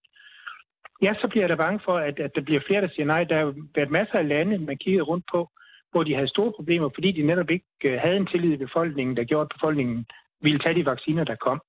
Ja, 1.01 1.13
så 1.22 1.27
bliver 1.27 1.44
jeg 1.44 1.50
da 1.50 1.56
bange 1.56 1.80
for, 1.86 1.98
at, 1.98 2.20
at 2.20 2.32
der 2.36 2.41
bliver 2.41 2.62
flere, 2.68 2.82
der 2.82 2.89
siger 2.89 3.06
nej. 3.06 3.24
Der 3.24 3.38
har 3.38 3.53
været 3.75 3.91
masser 3.91 4.18
af 4.18 4.27
lande, 4.27 4.58
man 4.58 4.77
kiggede 4.77 5.03
rundt 5.03 5.25
på, 5.32 5.50
hvor 5.91 6.03
de 6.03 6.15
havde 6.15 6.27
store 6.27 6.51
problemer, 6.51 6.89
fordi 6.96 7.12
de 7.12 7.24
netop 7.24 7.50
ikke 7.50 7.65
øh, 7.84 8.00
havde 8.00 8.18
en 8.18 8.27
tillid 8.27 8.53
i 8.53 8.65
befolkningen, 8.65 9.18
der 9.18 9.24
gjorde, 9.24 9.48
at 9.48 9.56
befolkningen 9.58 10.06
ville 10.41 10.60
tage 10.60 10.75
de 10.75 10.86
vacciner, 10.86 11.24
der 11.24 11.36
kom. 11.36 11.62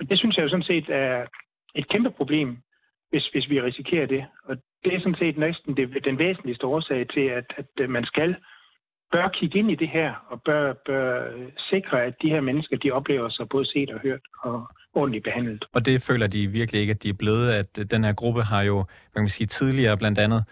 Og 0.00 0.10
det 0.10 0.18
synes 0.18 0.36
jeg 0.36 0.44
jo 0.44 0.48
sådan 0.48 0.70
set 0.72 0.88
er 0.88 1.26
et 1.74 1.88
kæmpe 1.88 2.10
problem, 2.10 2.58
hvis, 3.10 3.26
hvis 3.26 3.50
vi 3.50 3.62
risikerer 3.62 4.06
det. 4.06 4.24
Og 4.44 4.56
det 4.84 4.94
er 4.94 5.00
sådan 5.00 5.18
set 5.18 5.38
næsten 5.38 5.76
det, 5.76 6.04
den 6.04 6.18
væsentligste 6.18 6.66
årsag 6.66 7.08
til, 7.08 7.20
at, 7.20 7.44
at 7.56 7.66
øh, 7.80 7.90
man 7.90 8.04
skal 8.04 8.36
bør 9.12 9.28
kigge 9.28 9.58
ind 9.58 9.70
i 9.70 9.74
det 9.74 9.88
her, 9.88 10.12
og 10.28 10.42
bør, 10.42 10.72
bør 10.86 11.24
sikre, 11.70 12.04
at 12.04 12.14
de 12.22 12.28
her 12.28 12.40
mennesker, 12.40 12.76
de 12.76 12.90
oplever 12.90 13.28
sig 13.28 13.48
både 13.48 13.66
set 13.66 13.90
og 13.90 14.00
hørt 14.00 14.20
og 14.42 14.66
ordentligt 14.94 15.24
behandlet. 15.24 15.64
Og 15.72 15.86
det 15.86 16.02
føler 16.02 16.26
de 16.26 16.46
virkelig 16.46 16.80
ikke, 16.80 16.90
at 16.90 17.02
de 17.02 17.08
er 17.08 17.18
blevet, 17.18 17.50
at 17.52 17.90
den 17.90 18.04
her 18.04 18.12
gruppe 18.12 18.42
har 18.42 18.62
jo, 18.62 18.76
man 19.14 19.24
kan 19.24 19.28
sige, 19.28 19.46
tidligere 19.46 19.96
blandt 19.96 20.18
andet 20.18 20.44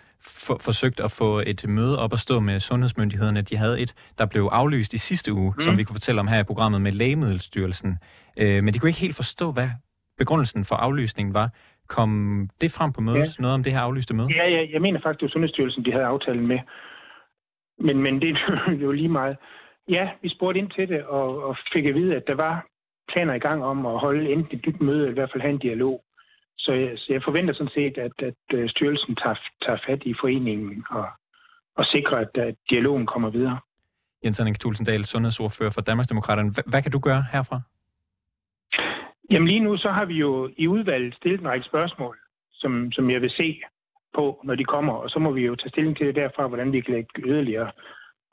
for, 0.46 0.56
forsøgt 0.60 1.00
at 1.00 1.10
få 1.10 1.42
et 1.46 1.68
møde 1.68 1.98
op 1.98 2.12
at 2.12 2.18
stå 2.18 2.40
med 2.40 2.60
sundhedsmyndighederne. 2.60 3.42
De 3.42 3.56
havde 3.56 3.80
et, 3.80 3.94
der 4.18 4.26
blev 4.26 4.48
aflyst 4.52 4.94
i 4.94 4.98
sidste 4.98 5.32
uge, 5.32 5.52
mm. 5.56 5.60
som 5.60 5.78
vi 5.78 5.84
kunne 5.84 5.94
fortælle 5.94 6.20
om 6.20 6.28
her 6.28 6.40
i 6.40 6.44
programmet 6.44 6.80
med 6.80 6.92
Lægemiddelstyrelsen. 6.92 7.98
Øh, 8.36 8.64
men 8.64 8.74
de 8.74 8.78
kunne 8.78 8.88
ikke 8.88 9.00
helt 9.00 9.16
forstå, 9.16 9.52
hvad 9.52 9.68
begrundelsen 10.18 10.64
for 10.64 10.76
aflysningen 10.76 11.34
var. 11.34 11.50
Kom 11.88 12.10
det 12.60 12.72
frem 12.72 12.92
på 12.92 13.00
mødet? 13.00 13.38
Ja. 13.38 13.42
Noget 13.42 13.54
om 13.54 13.62
det 13.62 13.72
her 13.72 13.80
aflyste 13.80 14.14
møde? 14.14 14.28
Ja, 14.36 14.48
ja 14.48 14.66
jeg 14.72 14.80
mener 14.82 15.00
faktisk, 15.02 15.22
var 15.22 15.28
Sundhedsstyrelsen, 15.28 15.84
de 15.84 15.92
havde 15.92 16.04
aftalen 16.04 16.46
med. 16.46 16.58
Men, 17.78 18.02
men 18.02 18.20
det 18.20 18.30
er 18.30 18.72
jo 18.84 18.92
lige 18.92 19.08
meget. 19.08 19.36
Ja, 19.88 20.10
vi 20.22 20.28
spurgte 20.28 20.58
ind 20.60 20.70
til 20.70 20.88
det, 20.88 21.04
og, 21.04 21.42
og 21.42 21.56
fik 21.72 21.84
at 21.84 21.94
vide, 21.94 22.16
at 22.16 22.26
der 22.26 22.34
var 22.34 22.66
planer 23.12 23.34
i 23.34 23.38
gang 23.38 23.64
om 23.64 23.86
at 23.86 24.00
holde 24.00 24.32
enten 24.32 24.58
et 24.58 24.66
nyt 24.66 24.80
møde, 24.80 24.98
eller 24.98 25.10
i 25.10 25.14
hvert 25.14 25.30
fald 25.32 25.42
have 25.42 25.52
en 25.52 25.58
dialog. 25.58 26.04
Så 26.58 26.72
jeg, 26.72 26.92
så 26.96 27.12
jeg 27.12 27.22
forventer 27.24 27.54
sådan 27.54 27.72
set, 27.74 27.98
at, 27.98 28.12
at 28.18 28.34
øh, 28.54 28.68
styrelsen 28.68 29.16
tager, 29.16 29.38
tager 29.64 29.78
fat 29.86 30.02
i 30.02 30.14
foreningen 30.20 30.84
og, 30.90 31.06
og 31.76 31.84
sikrer, 31.84 32.18
at, 32.18 32.36
at 32.36 32.54
dialogen 32.70 33.06
kommer 33.06 33.30
videre. 33.30 33.58
Jens 34.24 34.38
Henrik 34.38 34.60
Tulsendal, 34.60 35.04
sundhedsordfører 35.04 35.70
for 35.70 35.80
Danmarksdemokraterne. 35.80 36.50
Hvad, 36.50 36.64
hvad 36.66 36.82
kan 36.82 36.92
du 36.92 36.98
gøre 36.98 37.24
herfra? 37.32 37.60
Jamen 39.30 39.48
lige 39.48 39.60
nu 39.60 39.76
så 39.76 39.90
har 39.90 40.04
vi 40.04 40.14
jo 40.14 40.50
i 40.56 40.68
udvalget 40.68 41.14
stillet 41.14 41.40
en 41.40 41.48
række 41.48 41.66
spørgsmål, 41.66 42.18
som, 42.52 42.92
som 42.92 43.10
jeg 43.10 43.20
vil 43.20 43.30
se 43.30 43.60
på, 44.18 44.40
når 44.44 44.54
de 44.54 44.64
kommer, 44.64 44.92
og 44.92 45.10
så 45.10 45.18
må 45.18 45.30
vi 45.30 45.42
jo 45.46 45.54
tage 45.56 45.70
stilling 45.70 45.96
til 45.96 46.06
det 46.06 46.14
derfra, 46.14 46.46
hvordan 46.46 46.72
vi 46.72 46.80
kan 46.80 46.94
lægge 46.94 47.22
yderligere 47.30 47.70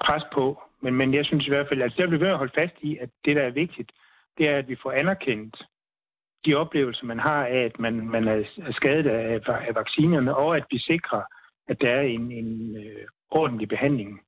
pres 0.05 0.23
på. 0.33 0.45
Men, 0.81 0.93
men 0.93 1.13
jeg 1.13 1.25
synes 1.25 1.45
i 1.45 1.49
hvert 1.49 1.67
fald, 1.67 1.81
altså, 1.81 1.95
at 1.95 2.01
det 2.01 2.09
bliver 2.09 2.25
ved 2.25 2.33
at 2.33 2.37
holde 2.37 2.57
fast 2.61 2.75
i, 2.81 2.97
at 2.97 3.09
det, 3.25 3.35
der 3.35 3.41
er 3.41 3.59
vigtigt, 3.63 3.91
det 4.37 4.49
er, 4.49 4.57
at 4.57 4.67
vi 4.67 4.75
får 4.83 4.91
anerkendt 4.91 5.55
de 6.45 6.55
oplevelser, 6.55 7.05
man 7.05 7.19
har 7.19 7.45
af, 7.45 7.59
at 7.69 7.79
man, 7.79 7.93
man 8.09 8.27
er 8.27 8.43
skadet 8.71 9.07
af, 9.07 9.39
af 9.67 9.75
vaccinerne, 9.75 10.35
og 10.35 10.57
at 10.57 10.65
vi 10.71 10.79
sikrer, 10.79 11.21
at 11.67 11.81
der 11.81 11.89
er 11.95 12.01
en, 12.01 12.31
en 12.31 12.77
øh, 12.77 13.05
ordentlig 13.31 13.69
behandling 13.69 14.21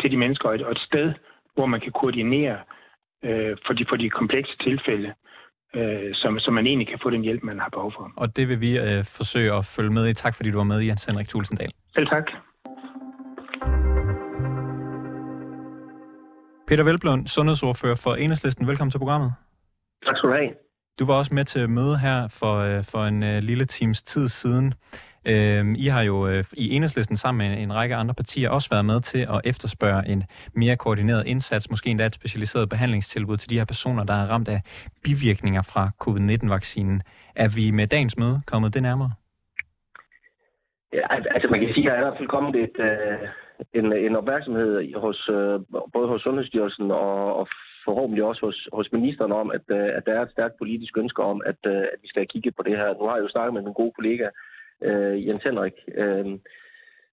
til 0.00 0.10
de 0.10 0.16
mennesker, 0.16 0.48
og 0.48 0.54
et, 0.54 0.62
og 0.62 0.72
et 0.72 0.86
sted, 0.88 1.12
hvor 1.54 1.66
man 1.66 1.80
kan 1.80 1.92
koordinere 1.92 2.58
øh, 3.24 3.56
for, 3.66 3.72
de, 3.72 3.84
for 3.88 3.96
de 3.96 4.10
komplekse 4.10 4.56
tilfælde, 4.58 5.14
øh, 5.74 6.10
som, 6.14 6.38
som 6.38 6.54
man 6.54 6.66
egentlig 6.66 6.88
kan 6.88 6.98
få 7.02 7.10
den 7.10 7.22
hjælp, 7.22 7.42
man 7.42 7.58
har 7.58 7.68
behov 7.68 7.92
for. 7.96 8.12
Og 8.16 8.36
det 8.36 8.48
vil 8.48 8.60
vi 8.60 8.78
øh, 8.78 9.04
forsøge 9.04 9.52
at 9.52 9.64
følge 9.64 9.90
med 9.90 10.08
i. 10.08 10.12
Tak 10.12 10.34
fordi 10.34 10.50
du 10.50 10.56
var 10.56 10.64
med, 10.64 10.80
Jens 10.80 11.04
Henrik 11.04 11.28
Tulsendal. 11.28 11.70
Selv 11.94 12.06
tak. 12.06 12.26
Peter 16.68 16.84
Velblom, 16.84 17.26
sundhedsordfører 17.26 18.00
for 18.04 18.14
Enhedslisten. 18.14 18.66
Velkommen 18.66 18.90
til 18.90 18.98
programmet. 18.98 19.32
Tak 20.06 20.16
skal 20.16 20.28
du 20.28 20.34
have. 20.34 20.50
Du 20.98 21.06
var 21.06 21.14
også 21.14 21.34
med 21.34 21.44
til 21.44 21.70
møde 21.70 21.98
her 21.98 22.28
for, 22.28 22.54
øh, 22.54 22.84
for 22.84 23.04
en 23.04 23.22
uh, 23.22 23.36
lille 23.50 23.64
times 23.64 24.02
tid 24.02 24.28
siden. 24.28 24.74
Øh, 25.26 25.64
I 25.78 25.86
har 25.86 26.02
jo 26.02 26.28
øh, 26.28 26.44
i 26.56 26.74
Enhedslisten 26.76 27.16
sammen 27.16 27.48
med 27.48 27.62
en 27.62 27.74
række 27.74 27.94
andre 27.94 28.14
partier 28.14 28.50
også 28.50 28.68
været 28.70 28.84
med 28.84 29.00
til 29.00 29.18
at 29.18 29.40
efterspørge 29.44 30.08
en 30.08 30.24
mere 30.54 30.76
koordineret 30.76 31.26
indsats, 31.26 31.70
måske 31.70 31.90
endda 31.90 32.06
et 32.06 32.14
specialiseret 32.14 32.68
behandlingstilbud 32.68 33.36
til 33.36 33.50
de 33.50 33.58
her 33.58 33.64
personer, 33.64 34.04
der 34.04 34.14
er 34.14 34.26
ramt 34.26 34.48
af 34.48 34.60
bivirkninger 35.04 35.62
fra 35.62 35.90
covid-19-vaccinen. 36.04 37.02
Er 37.36 37.48
vi 37.56 37.70
med 37.70 37.86
dagens 37.86 38.18
møde 38.18 38.40
kommet 38.46 38.74
det 38.74 38.82
nærmere? 38.82 39.12
Ja, 40.92 41.06
altså 41.34 41.48
man 41.50 41.60
kan 41.60 41.74
sige, 41.74 41.86
at 41.86 41.90
der 41.90 41.96
er 41.96 42.00
i 42.00 42.04
hvert 42.04 42.18
fald 42.18 42.28
kommet 42.28 42.56
et, 42.56 42.76
øh, 42.78 43.28
en, 43.74 43.92
en 43.92 44.16
opmærksomhed 44.16 45.00
hos, 45.00 45.28
øh, 45.28 45.60
både 45.92 46.08
hos 46.08 46.22
Sundhedsstyrelsen 46.22 46.90
og, 46.90 47.36
og 47.36 47.48
forhåbentlig 47.84 48.24
også 48.24 48.46
hos, 48.46 48.68
hos 48.72 48.88
ministeren 48.92 49.32
om, 49.32 49.50
at, 49.50 49.64
øh, 49.78 49.88
at 49.96 50.02
der 50.06 50.12
er 50.14 50.22
et 50.22 50.34
stærkt 50.36 50.54
politisk 50.58 50.98
ønske 50.98 51.22
om, 51.22 51.42
at, 51.46 51.60
øh, 51.66 51.82
at 51.94 51.98
vi 52.02 52.08
skal 52.08 52.26
kigge 52.26 52.52
på 52.52 52.62
det 52.62 52.76
her. 52.76 52.88
Nu 52.98 53.04
har 53.06 53.16
jeg 53.16 53.22
jo 53.22 53.34
snakket 53.34 53.54
med 53.54 53.62
min 53.62 53.80
gode 53.80 53.92
kollega 53.98 54.28
øh, 54.84 55.26
Jens 55.26 55.42
Henrik, 55.42 55.76
øh, 55.94 56.38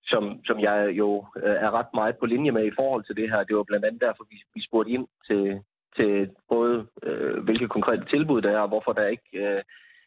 som, 0.04 0.46
som 0.46 0.60
jeg 0.60 0.92
jo 0.92 1.26
øh, 1.44 1.56
er 1.66 1.72
ret 1.72 1.92
meget 1.94 2.16
på 2.18 2.26
linje 2.26 2.52
med 2.52 2.66
i 2.66 2.76
forhold 2.76 3.04
til 3.04 3.16
det 3.16 3.30
her. 3.30 3.44
Det 3.44 3.56
var 3.56 3.64
blandt 3.64 3.86
andet 3.86 4.02
derfor, 4.02 4.24
vi, 4.30 4.38
vi 4.56 4.62
spurgte 4.68 4.92
ind 4.92 5.08
til, 5.28 5.60
til 5.96 6.30
både, 6.50 6.88
øh, 7.04 7.44
hvilke 7.44 7.68
konkrete 7.68 8.06
tilbud 8.06 8.42
der 8.42 8.52
er, 8.52 8.60
og 8.60 8.68
hvorfor 8.68 8.94
der 8.94 9.08
ikke 9.08 9.30
øh, 9.34 9.62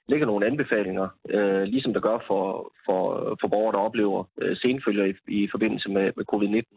ligger 0.09 0.27
nogle 0.27 0.47
anbefalinger, 0.47 1.09
øh, 1.29 1.63
ligesom 1.63 1.93
der 1.93 2.01
gør 2.01 2.19
for, 2.27 2.73
for, 2.87 3.37
for 3.41 3.49
borgere, 3.49 3.73
der 3.73 3.79
oplever 3.79 4.25
øh, 4.41 4.57
senfølger 4.57 5.05
i, 5.05 5.15
i 5.29 5.49
forbindelse 5.51 5.89
med, 5.89 6.13
med 6.17 6.25
covid-19. 6.33 6.71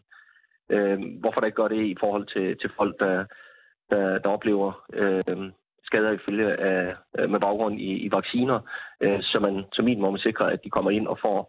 Øh, 0.69 0.99
hvorfor 1.19 1.39
der 1.39 1.45
ikke 1.47 1.61
gør 1.61 1.67
det 1.67 1.85
i 1.85 1.95
forhold 1.99 2.25
til, 2.33 2.57
til 2.57 2.69
folk, 2.77 2.99
der, 2.99 3.25
der, 3.89 4.19
der 4.19 4.29
oplever 4.29 4.85
øh, 4.93 5.21
skader 5.89 6.11
ifølge 6.11 6.47
af, 6.69 6.95
øh, 7.19 7.29
med 7.29 7.39
baggrund 7.39 7.75
i, 7.79 7.91
i 8.05 8.11
vacciner, 8.11 8.59
øh, 9.03 9.19
så 9.21 9.37
man 9.39 9.55
som 9.73 9.85
minimum 9.85 10.17
sikrer, 10.17 10.45
at 10.45 10.63
de 10.63 10.69
kommer 10.69 10.91
ind 10.91 11.07
og 11.07 11.17
får 11.25 11.39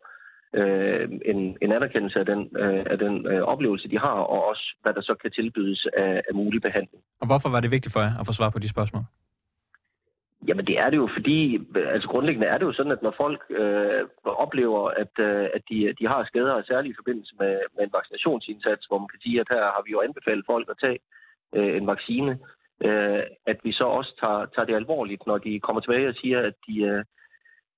øh, 0.54 1.08
en, 1.32 1.38
en 1.62 1.72
anerkendelse 1.72 2.18
af 2.18 2.26
den, 2.26 2.40
øh, 2.62 2.82
af 2.92 2.98
den 2.98 3.14
øh, 3.26 3.42
oplevelse, 3.52 3.88
de 3.88 3.98
har, 3.98 4.18
og 4.34 4.48
også 4.50 4.64
hvad 4.82 4.92
der 4.94 5.02
så 5.02 5.14
kan 5.22 5.30
tilbydes 5.30 5.86
af, 5.96 6.22
af 6.28 6.34
mulig 6.34 6.62
behandling. 6.62 7.02
Og 7.20 7.26
hvorfor 7.26 7.48
var 7.48 7.60
det 7.60 7.70
vigtigt 7.70 7.92
for 7.92 8.00
jer 8.00 8.14
at 8.20 8.26
få 8.26 8.32
svar 8.32 8.50
på 8.50 8.58
de 8.58 8.68
spørgsmål? 8.68 9.04
Jamen 10.48 10.66
det 10.66 10.78
er 10.78 10.90
det 10.90 10.96
jo, 10.96 11.08
fordi 11.16 11.38
altså 11.94 12.08
grundlæggende 12.08 12.46
er 12.46 12.58
det 12.58 12.66
jo 12.66 12.72
sådan, 12.72 12.92
at 12.92 13.02
når 13.02 13.14
folk 13.16 13.40
øh, 13.50 14.02
oplever, 14.24 14.82
at, 15.02 15.14
øh, 15.18 15.46
at 15.56 15.62
de, 15.70 15.94
de 16.00 16.06
har 16.06 16.24
skader, 16.24 16.62
særligt 16.62 16.92
i 16.92 17.00
forbindelse 17.00 17.34
med, 17.40 17.54
med 17.76 17.84
en 17.84 17.96
vaccinationsindsats, 17.98 18.86
hvor 18.86 18.98
man 18.98 19.08
kan 19.08 19.20
sige, 19.22 19.40
at 19.40 19.48
her 19.50 19.64
har 19.76 19.82
vi 19.86 19.90
jo 19.90 20.00
anbefalet 20.00 20.44
folk 20.46 20.66
at 20.70 20.80
tage 20.84 20.98
øh, 21.56 21.76
en 21.76 21.86
vaccine, 21.86 22.38
øh, 22.84 23.22
at 23.46 23.58
vi 23.64 23.72
så 23.72 23.84
også 23.84 24.12
tager, 24.20 24.46
tager 24.46 24.66
det 24.66 24.74
alvorligt, 24.74 25.26
når 25.26 25.38
de 25.38 25.60
kommer 25.60 25.80
tilbage 25.80 26.08
og 26.08 26.14
siger, 26.14 26.40
at 26.40 26.54
de, 26.68 26.80
øh, 26.80 27.04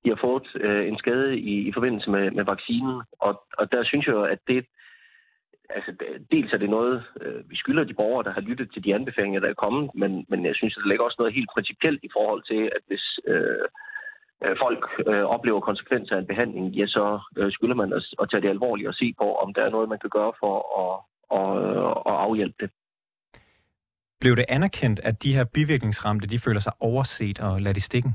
de 0.04 0.08
har 0.08 0.18
fået 0.20 0.46
øh, 0.54 0.88
en 0.88 0.98
skade 0.98 1.38
i, 1.38 1.68
i 1.68 1.72
forbindelse 1.72 2.10
med, 2.10 2.30
med 2.30 2.44
vaccinen. 2.44 3.02
Og, 3.20 3.42
og 3.58 3.72
der 3.72 3.84
synes 3.84 4.06
jeg 4.06 4.12
jo, 4.12 4.24
at 4.24 4.38
det, 4.48 4.66
altså, 5.70 5.92
dels 6.32 6.52
er 6.52 6.58
det 6.58 6.70
noget, 6.70 7.04
øh, 7.20 7.50
vi 7.50 7.56
skylder 7.56 7.84
de 7.84 7.94
borgere, 7.94 8.24
der 8.24 8.32
har 8.32 8.40
lyttet 8.40 8.72
til 8.72 8.84
de 8.84 8.94
anbefalinger, 8.94 9.40
der 9.40 9.48
er 9.48 9.62
kommet, 9.64 9.90
men, 9.94 10.26
men 10.28 10.46
jeg 10.46 10.54
synes, 10.54 10.76
at 10.76 10.82
der 10.82 10.88
ligger 10.88 11.04
også 11.04 11.16
noget 11.18 11.34
helt 11.34 11.50
principielt 11.54 12.04
i 12.04 12.10
forhold 12.12 12.42
til, 12.42 12.62
at 12.76 12.82
hvis 12.86 13.18
øh, 13.26 13.64
øh 14.44 14.56
folk 14.64 14.82
øh, 15.06 15.24
oplever 15.34 15.60
konsekvenser 15.60 16.16
af 16.16 16.20
en 16.20 16.26
behandling, 16.26 16.66
ja, 16.68 16.86
så 16.86 17.20
øh, 17.36 17.52
skylder 17.52 17.74
man 17.74 17.92
at, 17.92 18.02
at 18.22 18.30
tage 18.30 18.42
det 18.42 18.48
alvorligt 18.48 18.88
og 18.88 18.94
se 18.94 19.14
på, 19.18 19.34
om 19.34 19.54
der 19.54 19.62
er 19.62 19.70
noget, 19.70 19.88
man 19.88 19.98
kan 19.98 20.10
gøre 20.10 20.32
for 20.40 20.54
at, 20.82 20.94
at, 21.38 21.48
at 22.10 22.16
afhjælpe 22.26 22.56
det. 22.60 22.70
Blev 24.20 24.36
det 24.36 24.44
anerkendt, 24.48 25.00
at 25.04 25.22
de 25.22 25.34
her 25.36 25.44
bivirkningsramte, 25.44 26.28
de 26.28 26.38
føler 26.38 26.60
sig 26.60 26.72
overset 26.80 27.40
og 27.40 27.60
ladt 27.60 27.76
i 27.76 27.80
stikken? 27.80 28.12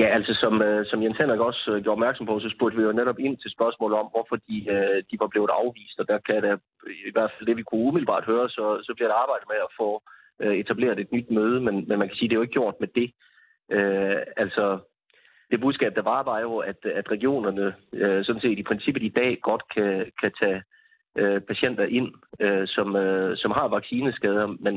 Ja, 0.00 0.06
altså 0.16 0.32
som, 0.42 0.62
øh, 0.62 0.86
som 0.86 1.02
Jens 1.02 1.18
Henrik 1.18 1.40
også 1.40 1.64
øh, 1.70 1.82
gjorde 1.82 1.96
opmærksom 1.98 2.26
på, 2.26 2.40
så 2.40 2.48
spurgte 2.56 2.76
vi 2.76 2.82
jo 2.82 2.92
netop 2.92 3.18
ind 3.18 3.36
til 3.38 3.50
spørgsmålet 3.50 3.98
om, 3.98 4.08
hvorfor 4.14 4.36
de, 4.48 4.56
øh, 4.76 5.02
de 5.10 5.16
var 5.20 5.26
blevet 5.26 5.50
afvist, 5.60 5.98
og 6.00 6.08
der 6.08 6.18
kan 6.18 6.42
der 6.42 6.56
i 7.08 7.12
hvert 7.12 7.32
fald 7.32 7.46
det, 7.46 7.56
vi 7.56 7.62
kunne 7.62 7.86
umiddelbart 7.88 8.24
høre, 8.24 8.48
så, 8.48 8.64
så 8.86 8.92
bliver 8.94 9.08
der 9.08 9.22
arbejdet 9.22 9.48
med 9.52 9.60
at 9.66 9.74
få 9.80 10.02
øh, 10.42 10.56
etableret 10.62 11.00
et 11.00 11.12
nyt 11.12 11.30
møde, 11.30 11.60
men, 11.60 11.74
men 11.88 11.98
man 11.98 12.08
kan 12.08 12.16
sige, 12.16 12.28
det 12.28 12.34
er 12.34 12.40
jo 12.40 12.46
ikke 12.46 12.58
gjort 12.60 12.80
med 12.80 12.88
det. 12.98 13.08
Øh, 13.76 14.20
altså, 14.36 14.64
det 15.50 15.60
budskab, 15.60 15.94
der 15.96 16.02
var, 16.02 16.22
var 16.22 16.40
jo, 16.40 16.56
at, 16.58 16.80
at 16.84 17.10
regionerne 17.10 17.74
øh, 17.92 18.24
sådan 18.24 18.42
set 18.42 18.58
i 18.58 18.68
princippet 18.70 19.02
i 19.02 19.12
dag 19.20 19.38
godt 19.42 19.62
kan, 19.74 20.12
kan 20.20 20.32
tage 20.40 20.62
øh, 21.18 21.40
patienter 21.40 21.84
ind, 21.84 22.14
øh, 22.40 22.68
som, 22.68 22.96
øh, 22.96 23.36
som 23.36 23.50
har 23.50 23.68
vaccineskader, 23.68 24.46
men 24.46 24.74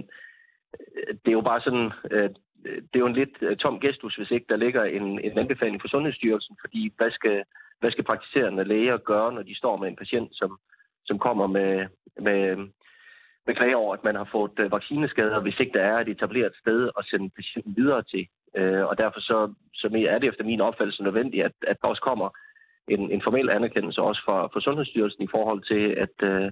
øh, 0.79 1.15
det 1.25 1.27
er 1.27 1.39
jo 1.39 1.41
bare 1.41 1.61
sådan, 1.61 1.91
øh, 2.11 2.29
det 2.65 2.95
er 2.95 2.99
jo 2.99 3.05
en 3.05 3.21
lidt 3.21 3.37
øh, 3.41 3.57
tom 3.57 3.79
gestus, 3.79 4.15
hvis 4.15 4.31
ikke 4.31 4.45
der 4.49 4.55
ligger 4.55 4.83
en, 4.83 5.19
en 5.19 5.37
anbefaling 5.37 5.81
fra 5.81 5.87
Sundhedsstyrelsen, 5.87 6.57
fordi 6.61 6.93
hvad 6.97 7.11
skal, 7.11 7.43
hvad 7.79 7.91
skal 7.91 8.03
praktiserende 8.03 8.63
læger 8.63 8.97
gøre, 8.97 9.33
når 9.33 9.41
de 9.41 9.57
står 9.57 9.77
med 9.77 9.87
en 9.87 9.95
patient, 9.95 10.29
som, 10.31 10.59
som 11.05 11.19
kommer 11.19 11.47
med, 11.47 11.87
med, 12.19 12.55
med 13.45 13.55
klager 13.55 13.75
over, 13.75 13.93
at 13.93 14.03
man 14.03 14.15
har 14.15 14.29
fået 14.31 14.59
øh, 14.59 14.71
vaccineskader, 14.71 15.39
hvis 15.39 15.59
ikke 15.59 15.77
der 15.79 15.85
er 15.85 15.99
et 15.99 16.09
etableret 16.09 16.55
sted 16.61 16.89
at 16.97 17.05
sende 17.05 17.29
patienten 17.29 17.73
videre 17.77 18.03
til. 18.03 18.27
Øh, 18.57 18.85
og 18.85 18.97
derfor 18.97 19.19
så, 19.19 19.53
så 19.73 19.87
er 20.09 20.19
det 20.19 20.27
efter 20.29 20.43
min 20.43 20.61
opfattelse 20.61 21.03
nødvendigt, 21.03 21.45
at, 21.45 21.51
at 21.67 21.77
der 21.81 21.87
også 21.87 22.01
kommer 22.01 22.29
en, 22.87 23.11
en 23.11 23.21
formel 23.23 23.49
anerkendelse 23.49 24.01
også 24.01 24.21
fra, 24.25 24.47
fra 24.53 24.61
Sundhedsstyrelsen 24.61 25.23
i 25.23 25.27
forhold 25.31 25.61
til, 25.71 25.83
at, 26.03 26.27
øh, 26.29 26.51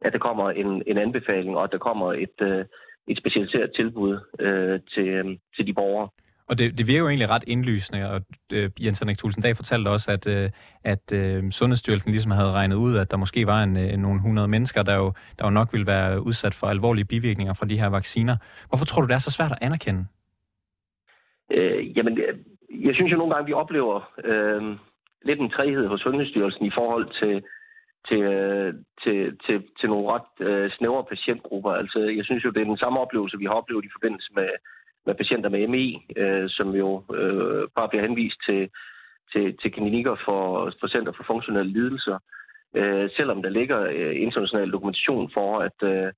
at 0.00 0.12
der 0.12 0.18
kommer 0.18 0.50
en, 0.50 0.82
en 0.86 0.98
anbefaling, 0.98 1.56
og 1.56 1.64
at 1.64 1.72
der 1.72 1.78
kommer 1.78 2.12
et, 2.12 2.36
øh, 2.40 2.64
et 3.08 3.18
specialiseret 3.18 3.70
tilbud 3.76 4.18
øh, 4.38 4.80
til, 4.94 5.08
øh, 5.08 5.24
til 5.56 5.66
de 5.66 5.74
borgere. 5.74 6.08
Og 6.48 6.58
det, 6.58 6.78
det 6.78 6.86
virker 6.86 7.00
jo 7.00 7.08
egentlig 7.08 7.30
ret 7.30 7.44
indlysende, 7.46 8.10
og 8.10 8.20
øh, 8.52 8.70
Jens 8.84 8.98
Henrik 8.98 9.18
Thulsen 9.18 9.42
Dag 9.42 9.56
fortalte 9.56 9.88
også, 9.88 10.10
at, 10.10 10.26
øh, 10.26 10.50
at 10.84 11.12
øh, 11.12 11.50
Sundhedsstyrelsen 11.50 12.10
ligesom 12.10 12.30
havde 12.30 12.52
regnet 12.52 12.76
ud, 12.76 12.96
at 12.96 13.10
der 13.10 13.16
måske 13.16 13.46
var 13.46 13.62
en, 13.62 13.76
øh, 13.76 13.96
nogle 13.96 14.20
hundrede 14.20 14.48
mennesker, 14.48 14.82
der 14.82 14.96
jo, 14.96 15.12
der 15.38 15.44
jo 15.44 15.50
nok 15.50 15.72
ville 15.72 15.86
være 15.86 16.22
udsat 16.22 16.54
for 16.54 16.66
alvorlige 16.66 17.04
bivirkninger 17.04 17.54
fra 17.54 17.66
de 17.66 17.80
her 17.80 17.88
vacciner. 17.88 18.36
Hvorfor 18.68 18.84
tror 18.84 19.02
du, 19.02 19.08
det 19.08 19.14
er 19.14 19.18
så 19.18 19.30
svært 19.30 19.52
at 19.52 19.58
anerkende? 19.60 20.06
Øh, 21.52 21.96
jamen, 21.96 22.18
jeg 22.70 22.94
synes 22.94 23.12
jo 23.12 23.16
nogle 23.16 23.34
gange, 23.34 23.46
vi 23.46 23.52
oplever 23.52 24.10
øh, 24.24 24.76
lidt 25.24 25.40
en 25.40 25.50
træhed 25.50 25.86
hos 25.86 26.00
Sundhedsstyrelsen 26.00 26.66
i 26.66 26.70
forhold 26.74 27.06
til, 27.20 27.42
til, 28.08 28.22
øh, 28.22 28.74
til, 29.02 29.38
til, 29.46 29.64
til 29.80 29.88
nogle 29.88 30.10
ret 30.12 30.46
øh, 30.48 30.70
snævre 30.70 31.04
patientgrupper. 31.04 31.72
Altså, 31.72 31.98
jeg 31.98 32.24
synes 32.24 32.44
jo, 32.44 32.50
det 32.50 32.60
er 32.60 32.72
den 32.72 32.84
samme 32.84 33.00
oplevelse, 33.00 33.38
vi 33.38 33.44
har 33.44 33.54
oplevet 33.54 33.84
i 33.84 33.94
forbindelse 33.96 34.30
med, 34.34 34.48
med 35.06 35.14
patienter 35.14 35.48
med 35.48 35.66
ME, 35.68 35.86
øh, 36.22 36.48
som 36.48 36.68
jo 36.74 37.04
øh, 37.14 37.68
bare 37.76 37.88
bliver 37.88 38.06
henvist 38.06 38.40
til, 38.48 38.70
til, 39.32 39.56
til 39.62 39.72
klinikker 39.72 40.16
for, 40.24 40.72
for 40.80 40.88
Center 40.88 41.12
for 41.12 41.24
Funktionelle 41.26 41.72
Lidelser. 41.72 42.18
Øh, 42.76 43.10
selvom 43.16 43.42
der 43.42 43.50
ligger 43.50 43.80
øh, 43.80 44.22
international 44.22 44.70
dokumentation 44.70 45.30
for, 45.34 45.58
at, 45.58 45.78
øh, 45.82 46.12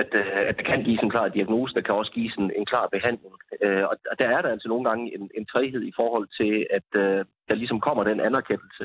at, 0.00 0.10
øh, 0.14 0.48
at 0.48 0.56
der 0.58 0.62
kan 0.62 0.82
gives 0.84 1.02
en 1.02 1.10
klar 1.10 1.28
diagnose, 1.28 1.74
der 1.74 1.80
kan 1.80 1.94
også 1.94 2.12
gives 2.12 2.34
en, 2.34 2.52
en 2.56 2.66
klar 2.66 2.86
behandling. 2.86 3.34
Øh, 3.62 3.84
og 4.10 4.18
der 4.18 4.28
er 4.28 4.42
der 4.42 4.50
altså 4.50 4.68
nogle 4.68 4.84
gange 4.88 5.14
en, 5.14 5.30
en 5.34 5.46
træhed 5.46 5.82
i 5.82 5.92
forhold 5.96 6.28
til, 6.40 6.66
at 6.70 7.00
øh, 7.02 7.24
der 7.48 7.54
ligesom 7.54 7.80
kommer 7.80 8.04
den 8.04 8.20
anerkendelse. 8.20 8.84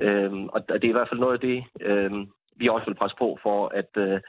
Øh, 0.00 0.32
og 0.54 0.68
det 0.68 0.84
er 0.84 0.94
i 0.94 0.98
hvert 0.98 1.08
fald 1.08 1.20
noget 1.20 1.38
af 1.38 1.40
det, 1.40 1.64
øh, 1.80 2.12
vi 2.56 2.68
også 2.68 2.86
vil 2.86 3.00
presse 3.00 3.16
på 3.18 3.38
for, 3.42 3.68
at, 3.68 3.90
øh, 3.96 4.20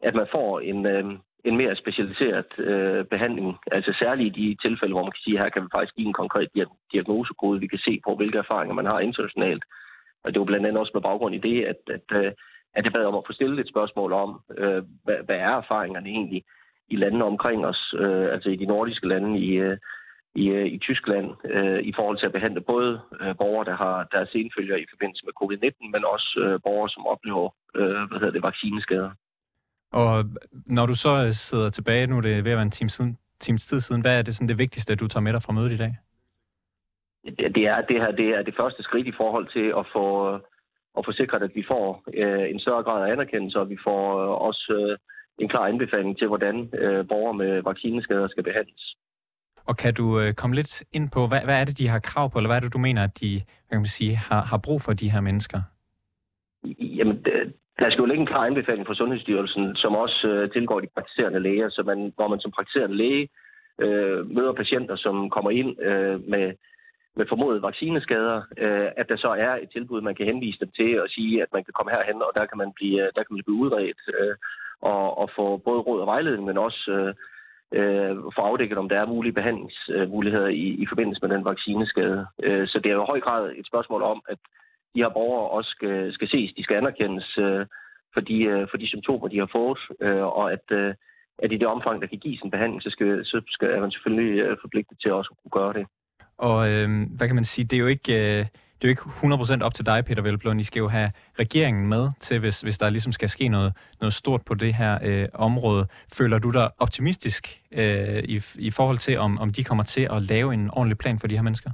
at 0.00 0.14
man 0.14 0.26
får 0.32 0.60
en, 0.60 0.86
øh, 0.86 1.04
en 1.44 1.56
mere 1.56 1.76
specialiseret 1.76 2.58
øh, 2.58 3.04
behandling. 3.04 3.58
Altså 3.72 3.92
særligt 3.98 4.36
i 4.36 4.40
de 4.40 4.68
tilfælde, 4.68 4.94
hvor 4.94 5.02
man 5.02 5.12
kan 5.12 5.24
sige, 5.24 5.36
at 5.38 5.42
her 5.42 5.50
kan 5.50 5.62
vi 5.62 5.68
faktisk 5.74 5.96
give 5.96 6.08
en 6.08 6.20
konkret 6.22 6.48
diagnosekode. 6.92 7.60
Vi 7.60 7.66
kan 7.66 7.78
se 7.78 8.00
på, 8.04 8.16
hvilke 8.16 8.38
erfaringer 8.38 8.74
man 8.74 8.86
har 8.86 9.00
internationalt. 9.00 9.64
Og 10.24 10.26
det 10.30 10.36
er 10.36 10.40
jo 10.40 10.50
blandt 10.50 10.66
andet 10.66 10.80
også 10.80 10.90
med 10.94 11.02
baggrund 11.02 11.34
i 11.34 11.38
det, 11.48 11.64
at, 11.64 11.80
at, 11.96 12.08
øh, 12.24 12.32
at 12.74 12.84
jeg 12.84 12.92
bad 12.92 13.04
om 13.04 13.14
at 13.14 13.26
få 13.26 13.32
stillet 13.32 13.60
et 13.60 13.68
spørgsmål 13.68 14.12
om, 14.12 14.40
øh, 14.58 14.82
hvad, 15.04 15.16
hvad 15.24 15.36
er 15.36 15.56
erfaringerne 15.62 16.08
egentlig 16.08 16.44
i 16.88 16.96
landene 16.96 17.24
omkring 17.24 17.66
os, 17.66 17.94
øh, 17.98 18.32
altså 18.32 18.48
i 18.50 18.56
de 18.56 18.66
nordiske 18.66 19.08
lande, 19.08 19.38
i, 19.38 19.50
øh, 19.50 19.78
i, 20.34 20.48
øh, 20.48 20.66
i 20.66 20.78
Tyskland, 20.78 21.28
øh, 21.44 21.80
i 21.82 21.92
forhold 21.96 22.18
til 22.18 22.26
at 22.26 22.32
behandle 22.32 22.60
både 22.60 23.00
øh, 23.20 23.36
borgere, 23.36 23.64
der 23.64 23.76
har 23.76 24.08
deres 24.12 24.28
senfølger 24.28 24.76
i 24.76 24.86
forbindelse 24.90 25.24
med 25.26 25.34
covid-19, 25.40 25.90
men 25.94 26.04
også 26.04 26.30
øh, 26.44 26.60
borgere, 26.64 26.88
som 26.88 27.06
oplever 27.06 27.48
øh, 27.74 28.02
hvad 28.08 28.18
hedder 28.18 28.32
det, 28.32 28.42
vaccineskader. 28.42 29.10
Og 29.92 30.24
når 30.66 30.86
du 30.86 30.94
så 30.94 31.24
øh, 31.26 31.32
sidder 31.32 31.68
tilbage, 31.70 32.06
nu 32.06 32.16
er 32.16 32.20
det 32.20 32.44
ved 32.44 32.52
at 32.52 32.56
være 32.56 32.62
en 32.62 32.70
time 32.70 32.90
siden, 32.90 33.18
times 33.40 33.66
tid 33.66 33.80
siden, 33.80 34.02
hvad 34.02 34.18
er 34.18 34.22
det 34.22 34.34
sådan 34.34 34.48
det 34.48 34.58
vigtigste, 34.58 34.96
du 34.96 35.08
tager 35.08 35.22
med 35.22 35.32
dig 35.32 35.42
fra 35.42 35.52
mødet 35.52 35.72
i 35.72 35.76
dag? 35.76 35.96
Det 37.54 37.64
er, 37.66 37.80
det 37.80 38.00
her 38.00 38.10
det 38.10 38.28
er 38.28 38.42
det 38.42 38.54
første 38.56 38.82
skridt 38.82 39.06
i 39.06 39.12
forhold 39.16 39.46
til 39.52 39.66
at 39.78 39.86
få, 39.92 40.34
at 40.98 41.04
få 41.06 41.12
sikret, 41.12 41.42
at 41.42 41.54
vi 41.54 41.64
får 41.68 42.02
øh, 42.14 42.50
en 42.50 42.60
større 42.60 42.82
grad 42.82 43.08
af 43.08 43.12
anerkendelse, 43.12 43.58
og 43.60 43.70
vi 43.70 43.78
får 43.84 44.02
øh, 44.22 44.30
også 44.48 44.64
øh, 44.78 44.98
en 45.42 45.48
klar 45.48 45.66
anbefaling 45.66 46.18
til, 46.18 46.26
hvordan 46.26 46.70
øh, 46.82 47.08
borgere 47.08 47.34
med 47.34 47.62
vaccineskader 47.62 48.28
skal 48.28 48.44
behandles. 48.44 48.96
Og 49.66 49.76
kan 49.76 49.94
du 49.94 50.20
øh, 50.20 50.34
komme 50.34 50.56
lidt 50.56 50.84
ind 50.92 51.10
på, 51.10 51.26
hvad, 51.26 51.40
hvad 51.44 51.60
er 51.60 51.64
det, 51.64 51.78
de 51.78 51.88
har 51.88 51.98
krav 51.98 52.30
på, 52.30 52.38
eller 52.38 52.48
hvad 52.48 52.56
er 52.56 52.60
det, 52.60 52.72
du 52.72 52.78
mener, 52.78 53.04
at 53.04 53.20
de 53.20 53.30
hvad 53.36 53.76
kan 53.76 53.80
man 53.80 53.96
sige, 53.98 54.16
har, 54.16 54.42
har 54.42 54.60
brug 54.66 54.80
for 54.82 54.92
de 54.92 55.10
her 55.10 55.20
mennesker? 55.20 55.60
Jamen, 56.98 57.16
der 57.80 57.90
skal 57.90 58.02
jo 58.02 58.10
ligge 58.10 58.20
en 58.20 58.32
klar 58.32 58.46
anbefaling 58.46 58.86
fra 58.86 58.94
Sundhedsstyrelsen, 58.94 59.76
som 59.76 59.94
også 59.94 60.28
øh, 60.28 60.50
tilgår 60.52 60.80
de 60.80 60.94
praktiserende 60.94 61.40
læger, 61.40 61.68
så 61.68 61.82
man, 61.82 62.12
hvor 62.16 62.28
man 62.28 62.40
som 62.40 62.50
praktiserende 62.50 62.96
læge 62.96 63.28
øh, 63.84 64.30
møder 64.36 64.52
patienter, 64.52 64.96
som 64.96 65.30
kommer 65.30 65.50
ind 65.50 65.82
øh, 65.82 66.28
med, 66.28 66.46
med 67.20 67.26
formodede 67.28 67.66
vaccineskader, 67.68 68.38
øh, 68.64 68.88
at 69.00 69.06
der 69.10 69.16
så 69.24 69.30
er 69.46 69.52
et 69.54 69.70
tilbud, 69.72 70.00
man 70.00 70.14
kan 70.14 70.26
henvise 70.26 70.60
dem 70.62 70.70
til 70.78 71.02
og 71.02 71.08
sige, 71.16 71.42
at 71.42 71.50
man 71.54 71.64
kan 71.64 71.74
komme 71.76 71.92
herhen, 71.92 72.18
og 72.26 72.32
der 72.38 72.44
kan 72.46 72.58
man 72.62 72.70
blive, 72.78 72.98
øh, 73.02 73.08
der 73.14 73.22
kan 73.22 73.32
man 73.34 73.42
blive 73.46 73.60
udredt 73.62 74.02
øh, 74.18 74.34
og, 74.92 75.18
og 75.22 75.26
få 75.36 75.44
både 75.66 75.80
råd 75.86 76.00
og 76.00 76.10
vejledning, 76.12 76.44
men 76.46 76.58
også 76.66 76.80
øh, 76.96 77.12
øh, 77.78 78.16
få 78.36 78.40
afdækket, 78.50 78.78
om 78.78 78.88
der 78.88 78.98
er 79.00 79.12
mulige 79.14 79.38
behandlingsmuligheder 79.38 80.50
i, 80.64 80.66
i 80.82 80.86
forbindelse 80.90 81.22
med 81.22 81.30
den 81.34 81.44
vaccineskade. 81.44 82.26
Øh, 82.42 82.66
så 82.70 82.76
det 82.78 82.88
er 82.90 82.94
jo 82.94 83.02
i 83.02 83.12
høj 83.12 83.20
grad 83.20 83.52
et 83.60 83.66
spørgsmål 83.66 84.02
om, 84.02 84.22
at 84.32 84.38
de 84.94 85.02
her 85.02 85.08
borgere 85.18 85.50
også 85.56 85.70
skal, 85.76 86.12
skal 86.12 86.28
ses, 86.28 86.50
de 86.56 86.64
skal 86.64 86.76
anerkendes 86.76 87.38
øh, 87.38 87.66
for, 88.14 88.20
de, 88.20 88.38
øh, 88.52 88.66
for 88.70 88.76
de 88.76 88.86
symptomer, 88.88 89.28
de 89.28 89.38
har 89.38 89.50
fået, 89.52 89.80
øh, 90.00 90.26
og 90.38 90.52
at, 90.52 90.66
øh, 90.80 90.94
at 91.42 91.52
i 91.52 91.56
det 91.56 91.66
omfang, 91.66 91.96
der 92.02 92.08
kan 92.08 92.18
gives 92.18 92.40
en 92.40 92.50
behandling, 92.50 92.82
så 92.82 92.90
skal, 92.90 93.24
så 93.24 93.42
skal 93.46 93.80
man 93.80 93.90
selvfølgelig 93.90 94.38
øh, 94.44 94.56
forpligtet 94.60 94.96
til 95.00 95.12
også 95.12 95.30
at 95.32 95.38
kunne 95.42 95.62
gøre 95.62 95.72
det. 95.78 95.86
Og 96.48 96.70
øh, 96.70 96.88
hvad 97.16 97.26
kan 97.26 97.34
man 97.34 97.44
sige, 97.44 97.64
det 97.64 97.76
er 97.76 97.80
jo 97.80 97.86
ikke... 97.86 98.38
Øh 98.40 98.46
det 98.82 98.88
er 98.88 98.92
jo 98.92 98.96
ikke 98.96 99.62
100% 99.62 99.66
op 99.66 99.74
til 99.74 99.86
dig, 99.86 100.04
Peter 100.04 100.22
Velblom. 100.22 100.58
I 100.58 100.62
skal 100.62 100.80
jo 100.80 100.88
have 100.88 101.10
regeringen 101.38 101.88
med 101.88 102.04
til, 102.20 102.40
hvis, 102.40 102.60
hvis 102.60 102.78
der 102.78 102.90
ligesom 102.90 103.12
skal 103.12 103.28
ske 103.28 103.48
noget, 103.48 103.72
noget 104.00 104.12
stort 104.12 104.42
på 104.48 104.54
det 104.54 104.74
her 104.74 104.98
øh, 105.08 105.28
område. 105.34 105.86
Føler 106.18 106.38
du 106.38 106.50
dig 106.50 106.66
optimistisk 106.78 107.42
øh, 107.80 108.22
i, 108.34 108.36
i 108.58 108.70
forhold 108.70 108.98
til, 108.98 109.18
om, 109.18 109.38
om 109.38 109.52
de 109.52 109.64
kommer 109.64 109.84
til 109.84 110.06
at 110.10 110.22
lave 110.22 110.54
en 110.54 110.70
ordentlig 110.72 110.98
plan 110.98 111.18
for 111.18 111.26
de 111.26 111.36
her 111.36 111.42
mennesker? 111.42 111.70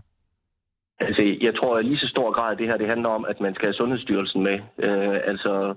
Altså, 1.01 1.23
jeg 1.41 1.55
tror, 1.55 1.79
at 1.79 1.85
lige 1.85 1.99
så 1.99 2.09
stor 2.09 2.33
grad 2.33 2.57
det 2.57 2.67
her, 2.67 2.77
det 2.77 2.89
handler 2.89 3.09
om, 3.09 3.25
at 3.25 3.41
man 3.41 3.55
skal 3.55 3.67
have 3.67 3.81
Sundhedsstyrelsen 3.81 4.43
med. 4.43 4.59
Øh, 4.79 5.19
altså, 5.25 5.75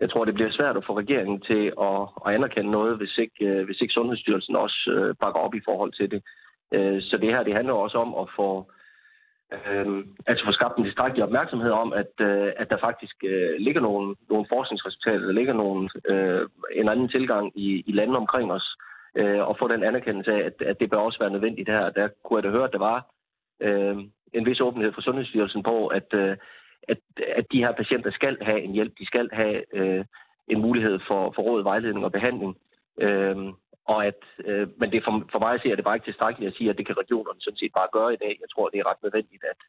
jeg 0.00 0.10
tror, 0.10 0.24
det 0.24 0.34
bliver 0.34 0.50
svært 0.52 0.76
at 0.76 0.86
få 0.86 0.98
regeringen 0.98 1.40
til 1.40 1.72
at, 1.88 2.00
at 2.26 2.34
anerkende 2.34 2.70
noget, 2.70 2.96
hvis 2.96 3.18
ikke, 3.18 3.44
øh, 3.46 3.64
hvis 3.66 3.80
ikke 3.80 3.94
Sundhedsstyrelsen 3.94 4.56
også 4.56 4.90
øh, 4.96 5.14
bakker 5.20 5.40
op 5.40 5.54
i 5.54 5.66
forhold 5.68 5.92
til 5.92 6.10
det. 6.10 6.22
Øh, 6.74 7.02
så 7.02 7.16
det 7.16 7.28
her, 7.28 7.42
det 7.42 7.54
handler 7.54 7.74
også 7.74 7.98
om 7.98 8.14
at 8.22 8.28
få, 8.36 8.70
øh, 9.52 10.04
altså 10.26 10.44
få 10.44 10.52
skabt 10.52 10.78
en 10.78 10.84
tilstrækkelig 10.84 11.24
opmærksomhed 11.24 11.70
om, 11.70 11.92
at, 11.92 12.12
øh, 12.20 12.52
at 12.56 12.70
der 12.70 12.78
faktisk 12.78 13.16
øh, 13.24 13.54
ligger 13.58 13.80
nogle, 13.80 14.16
nogle 14.30 14.46
forskningsresultater, 14.48 15.26
der 15.26 15.32
ligger 15.32 15.52
nogle, 15.52 15.88
øh, 16.08 16.48
en 16.72 16.88
anden 16.88 17.08
tilgang 17.08 17.52
i, 17.54 17.82
i 17.86 17.92
landene 17.92 18.18
omkring 18.18 18.52
os, 18.52 18.76
øh, 19.16 19.48
og 19.48 19.56
få 19.58 19.68
den 19.68 19.82
anerkendelse 19.84 20.32
af, 20.32 20.40
at, 20.40 20.62
at 20.62 20.80
det 20.80 20.90
bør 20.90 20.96
også 20.96 21.18
være 21.18 21.30
nødvendigt 21.30 21.68
her. 21.68 21.90
Der 21.90 22.08
kunne 22.24 22.36
jeg 22.36 22.44
da 22.44 22.56
høre, 22.56 22.64
at 22.64 22.72
der 22.72 22.78
var 22.78 23.06
øh, 23.60 23.96
en 24.32 24.46
vis 24.46 24.60
åbenhed 24.60 24.92
fra 24.92 25.02
Sundhedsstyrelsen 25.02 25.62
på, 25.62 25.86
at, 25.86 26.14
øh, 26.14 26.36
at, 26.88 26.98
at 27.36 27.46
de 27.52 27.58
her 27.58 27.72
patienter 27.72 28.10
skal 28.10 28.38
have 28.42 28.60
en 28.60 28.72
hjælp, 28.72 28.92
de 28.98 29.06
skal 29.06 29.28
have 29.32 29.74
øh, 29.74 30.04
en 30.48 30.60
mulighed 30.60 30.98
for, 31.08 31.32
for 31.34 31.42
råd, 31.42 31.62
vejledning 31.62 32.04
og 32.04 32.12
behandling. 32.12 32.56
Øh, 33.00 33.36
og 33.92 33.98
at, 34.10 34.20
øh, 34.48 34.68
men 34.80 34.88
det 34.92 35.04
for, 35.04 35.12
for 35.32 35.40
mig 35.44 35.52
at 35.54 35.62
se, 35.62 35.68
at 35.72 35.78
det 35.78 35.84
bare 35.84 35.96
ikke 35.96 36.10
tilstrækkeligt 36.10 36.50
at 36.50 36.56
sige, 36.56 36.70
at 36.70 36.78
det 36.78 36.86
kan 36.86 37.00
regionerne 37.02 37.40
sådan 37.40 37.62
set 37.62 37.72
bare 37.78 37.94
gøre 37.96 38.14
i 38.14 38.20
dag. 38.24 38.34
Jeg 38.42 38.50
tror, 38.50 38.68
det 38.68 38.78
er 38.78 38.90
ret 38.90 39.02
nødvendigt, 39.02 39.42
at 39.52 39.60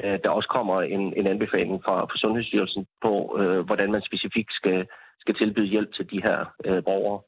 øh, 0.00 0.18
der 0.24 0.30
også 0.30 0.48
kommer 0.56 0.76
en, 0.82 1.02
en 1.20 1.26
anbefaling 1.26 1.78
fra, 1.84 1.96
fra 2.10 2.18
Sundhedsstyrelsen 2.22 2.86
på, 3.04 3.12
øh, 3.40 3.60
hvordan 3.68 3.92
man 3.92 4.02
specifikt 4.08 4.52
skal, 4.60 4.86
skal 5.20 5.34
tilbyde 5.34 5.72
hjælp 5.74 5.90
til 5.94 6.10
de 6.10 6.22
her 6.26 6.38
øh, 6.64 6.84
borgere. 6.84 7.20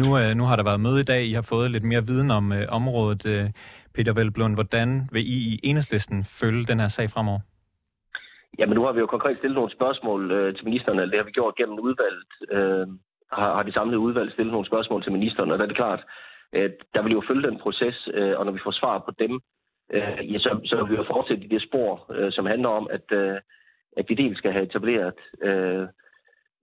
Nu, 0.00 0.08
øh, 0.20 0.34
nu 0.38 0.44
har 0.44 0.56
der 0.56 0.64
været 0.64 0.80
møde 0.80 1.00
i 1.00 1.10
dag. 1.12 1.22
I 1.24 1.32
har 1.32 1.46
fået 1.52 1.70
lidt 1.70 1.84
mere 1.84 2.06
viden 2.06 2.30
om 2.30 2.52
øh, 2.52 2.64
området. 2.78 3.26
Øh, 3.26 3.44
Peter 3.94 4.12
Velblund, 4.12 4.54
hvordan 4.54 5.08
vil 5.12 5.22
I 5.36 5.38
i 5.52 5.60
enhedslisten 5.62 6.24
følge 6.24 6.66
den 6.66 6.80
her 6.80 6.88
sag 6.88 7.10
fremover? 7.10 7.40
Jamen 8.58 8.74
nu 8.76 8.84
har 8.84 8.92
vi 8.92 9.00
jo 9.00 9.06
konkret 9.06 9.38
stillet 9.38 9.56
nogle 9.56 9.76
spørgsmål 9.78 10.32
øh, 10.32 10.54
til 10.54 10.64
ministeren, 10.64 10.98
eller 10.98 11.10
det 11.10 11.18
har 11.18 11.24
vi 11.24 11.38
gjort 11.40 11.56
gennem 11.56 11.78
udvalget. 11.78 12.32
Øh, 12.56 12.86
har, 13.32 13.54
har 13.54 13.62
de 13.62 13.72
samlede 13.72 13.98
udvalg 13.98 14.32
stillet 14.32 14.52
nogle 14.52 14.66
spørgsmål 14.66 15.02
til 15.02 15.12
ministeren, 15.12 15.50
og 15.50 15.58
der 15.58 15.64
er 15.64 15.68
det 15.68 15.76
klart, 15.76 16.04
at 16.52 16.74
der 16.94 17.02
vil 17.02 17.12
jo 17.12 17.22
følge 17.28 17.48
den 17.48 17.58
proces, 17.58 18.08
øh, 18.14 18.38
og 18.38 18.44
når 18.44 18.52
vi 18.52 18.64
får 18.64 18.70
svar 18.70 18.98
på 18.98 19.12
dem, 19.18 19.40
øh, 19.92 20.32
ja, 20.32 20.38
så, 20.38 20.60
så 20.64 20.76
vil 20.76 20.90
vi 20.90 20.96
jo 20.96 21.04
fortsætte 21.12 21.44
i 21.44 21.48
det 21.48 21.62
spor, 21.62 22.06
øh, 22.14 22.32
som 22.32 22.46
handler 22.46 22.68
om, 22.68 22.88
at, 22.90 23.12
øh, 23.12 23.36
at 23.96 24.04
vi 24.08 24.14
dels 24.14 24.38
skal 24.38 24.52
have 24.52 24.64
etableret 24.64 25.14
øh, 25.42 25.86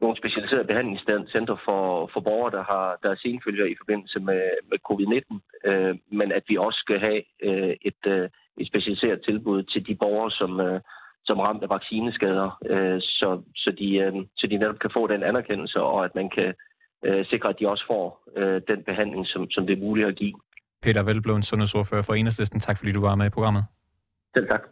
nogle 0.02 0.18
specialiserede 0.18 0.68
behandlingscenter 0.72 1.58
for, 1.66 2.10
for 2.14 2.20
borgere, 2.20 2.52
der 2.52 2.64
har 2.64 3.00
der 3.04 3.10
er 3.12 3.16
senfølger 3.16 3.66
i 3.66 3.76
forbindelse 3.78 4.20
med, 4.20 4.44
med 4.70 4.78
covid-19, 4.90 5.70
øh, 5.70 5.96
men 6.12 6.32
at 6.32 6.44
vi 6.48 6.58
også 6.58 6.80
skal 6.80 7.00
have 7.00 7.22
øh, 7.44 7.76
et, 7.82 8.02
øh, 8.08 8.30
et 8.58 8.68
specialiseret 8.68 9.22
tilbud 9.26 9.64
til 9.64 9.88
de 9.88 9.96
borgere, 9.96 10.32
som, 10.32 10.60
øh, 10.60 10.82
som 11.30 11.40
ramt 11.46 11.64
af 11.66 11.70
vaccineskader, 11.76 12.50
øh, 12.74 13.00
så, 13.20 13.30
så, 13.64 13.70
de, 13.80 13.88
øh, 14.04 14.14
så 14.40 14.48
de 14.52 14.58
netop 14.58 14.80
kan 14.84 14.92
få 14.98 15.08
den 15.14 15.22
anerkendelse, 15.24 15.80
og 15.82 16.06
at 16.08 16.14
man 16.20 16.28
kan 16.36 16.50
øh, 17.08 17.26
sikre, 17.32 17.50
at 17.50 17.60
de 17.60 17.70
også 17.74 17.86
får 17.92 18.06
øh, 18.40 18.62
den 18.72 18.80
behandling, 18.90 19.24
som, 19.34 19.42
som 19.56 19.62
det 19.68 19.74
er 19.78 19.86
muligt 19.88 20.08
at 20.08 20.16
give. 20.16 20.36
Peter 20.86 21.04
Velblom, 21.04 21.42
sundhedsordfører 21.42 22.02
for 22.02 22.14
Enhedslisten. 22.14 22.60
Tak 22.60 22.78
fordi 22.78 22.92
du 22.92 23.02
var 23.02 23.16
med 23.16 23.26
i 23.26 23.36
programmet. 23.38 23.64
Selv 24.36 24.48
tak. 24.48 24.64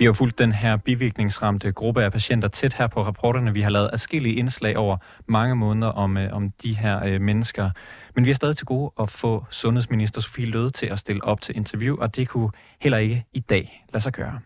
Vi 0.00 0.04
har 0.04 0.12
fulgt 0.12 0.38
den 0.38 0.52
her 0.52 0.76
bivirkningsramte 0.76 1.72
gruppe 1.72 2.04
af 2.04 2.12
patienter 2.12 2.48
tæt 2.48 2.74
her 2.74 2.86
på 2.86 3.02
rapporterne. 3.02 3.52
Vi 3.52 3.60
har 3.60 3.70
lavet 3.70 3.90
adskillige 3.92 4.34
indslag 4.34 4.76
over 4.76 4.96
mange 5.26 5.56
måneder 5.56 5.92
om, 5.92 6.16
øh, 6.16 6.32
om 6.32 6.50
de 6.62 6.78
her 6.78 7.04
øh, 7.04 7.20
mennesker. 7.20 7.70
Men 8.14 8.24
vi 8.24 8.30
er 8.30 8.34
stadig 8.34 8.56
til 8.56 8.66
gode 8.66 8.92
at 9.00 9.10
få 9.10 9.44
sundhedsminister 9.50 10.20
Sofie 10.20 10.46
Løde 10.46 10.70
til 10.70 10.86
at 10.86 10.98
stille 10.98 11.24
op 11.24 11.40
til 11.40 11.56
interview, 11.56 11.96
og 11.96 12.16
det 12.16 12.28
kunne 12.28 12.50
heller 12.80 12.98
ikke 12.98 13.24
i 13.32 13.40
dag 13.40 13.84
lade 13.92 14.02
sig 14.02 14.12
gøre. 14.12 14.40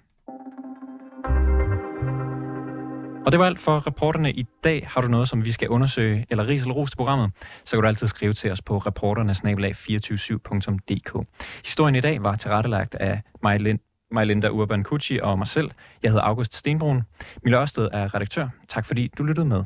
Og 3.26 3.32
det 3.32 3.40
var 3.40 3.46
alt 3.46 3.60
for 3.60 3.86
reporterne 3.86 4.32
i 4.32 4.46
dag. 4.64 4.88
Har 4.90 5.00
du 5.00 5.08
noget, 5.08 5.28
som 5.28 5.44
vi 5.44 5.52
skal 5.52 5.68
undersøge, 5.68 6.26
eller 6.30 6.48
ris 6.48 6.60
eller 6.60 6.74
ros 6.74 6.90
til 6.90 6.96
programmet, 6.96 7.30
så 7.64 7.76
kan 7.76 7.82
du 7.82 7.88
altid 7.88 8.06
skrive 8.06 8.32
til 8.32 8.52
os 8.52 8.62
på 8.62 8.78
reporternesnabelag247.dk. 8.78 11.26
Historien 11.64 11.94
i 11.94 12.00
dag 12.00 12.22
var 12.22 12.34
tilrettelagt 12.34 12.94
af 12.94 13.22
Maja 13.42 13.56
Lind 13.56 13.78
Majlinda 14.10 14.48
Urban 14.50 14.84
Kucci 14.84 15.18
og 15.22 15.38
mig 15.38 15.46
selv. 15.46 15.70
Jeg 16.02 16.10
hedder 16.10 16.24
August 16.24 16.54
Stenbrun. 16.54 17.02
Mille 17.44 17.60
Ørsted 17.60 17.88
er 17.92 18.14
redaktør. 18.14 18.48
Tak 18.68 18.86
fordi 18.86 19.10
du 19.18 19.22
lyttede 19.24 19.46
med. 19.46 19.64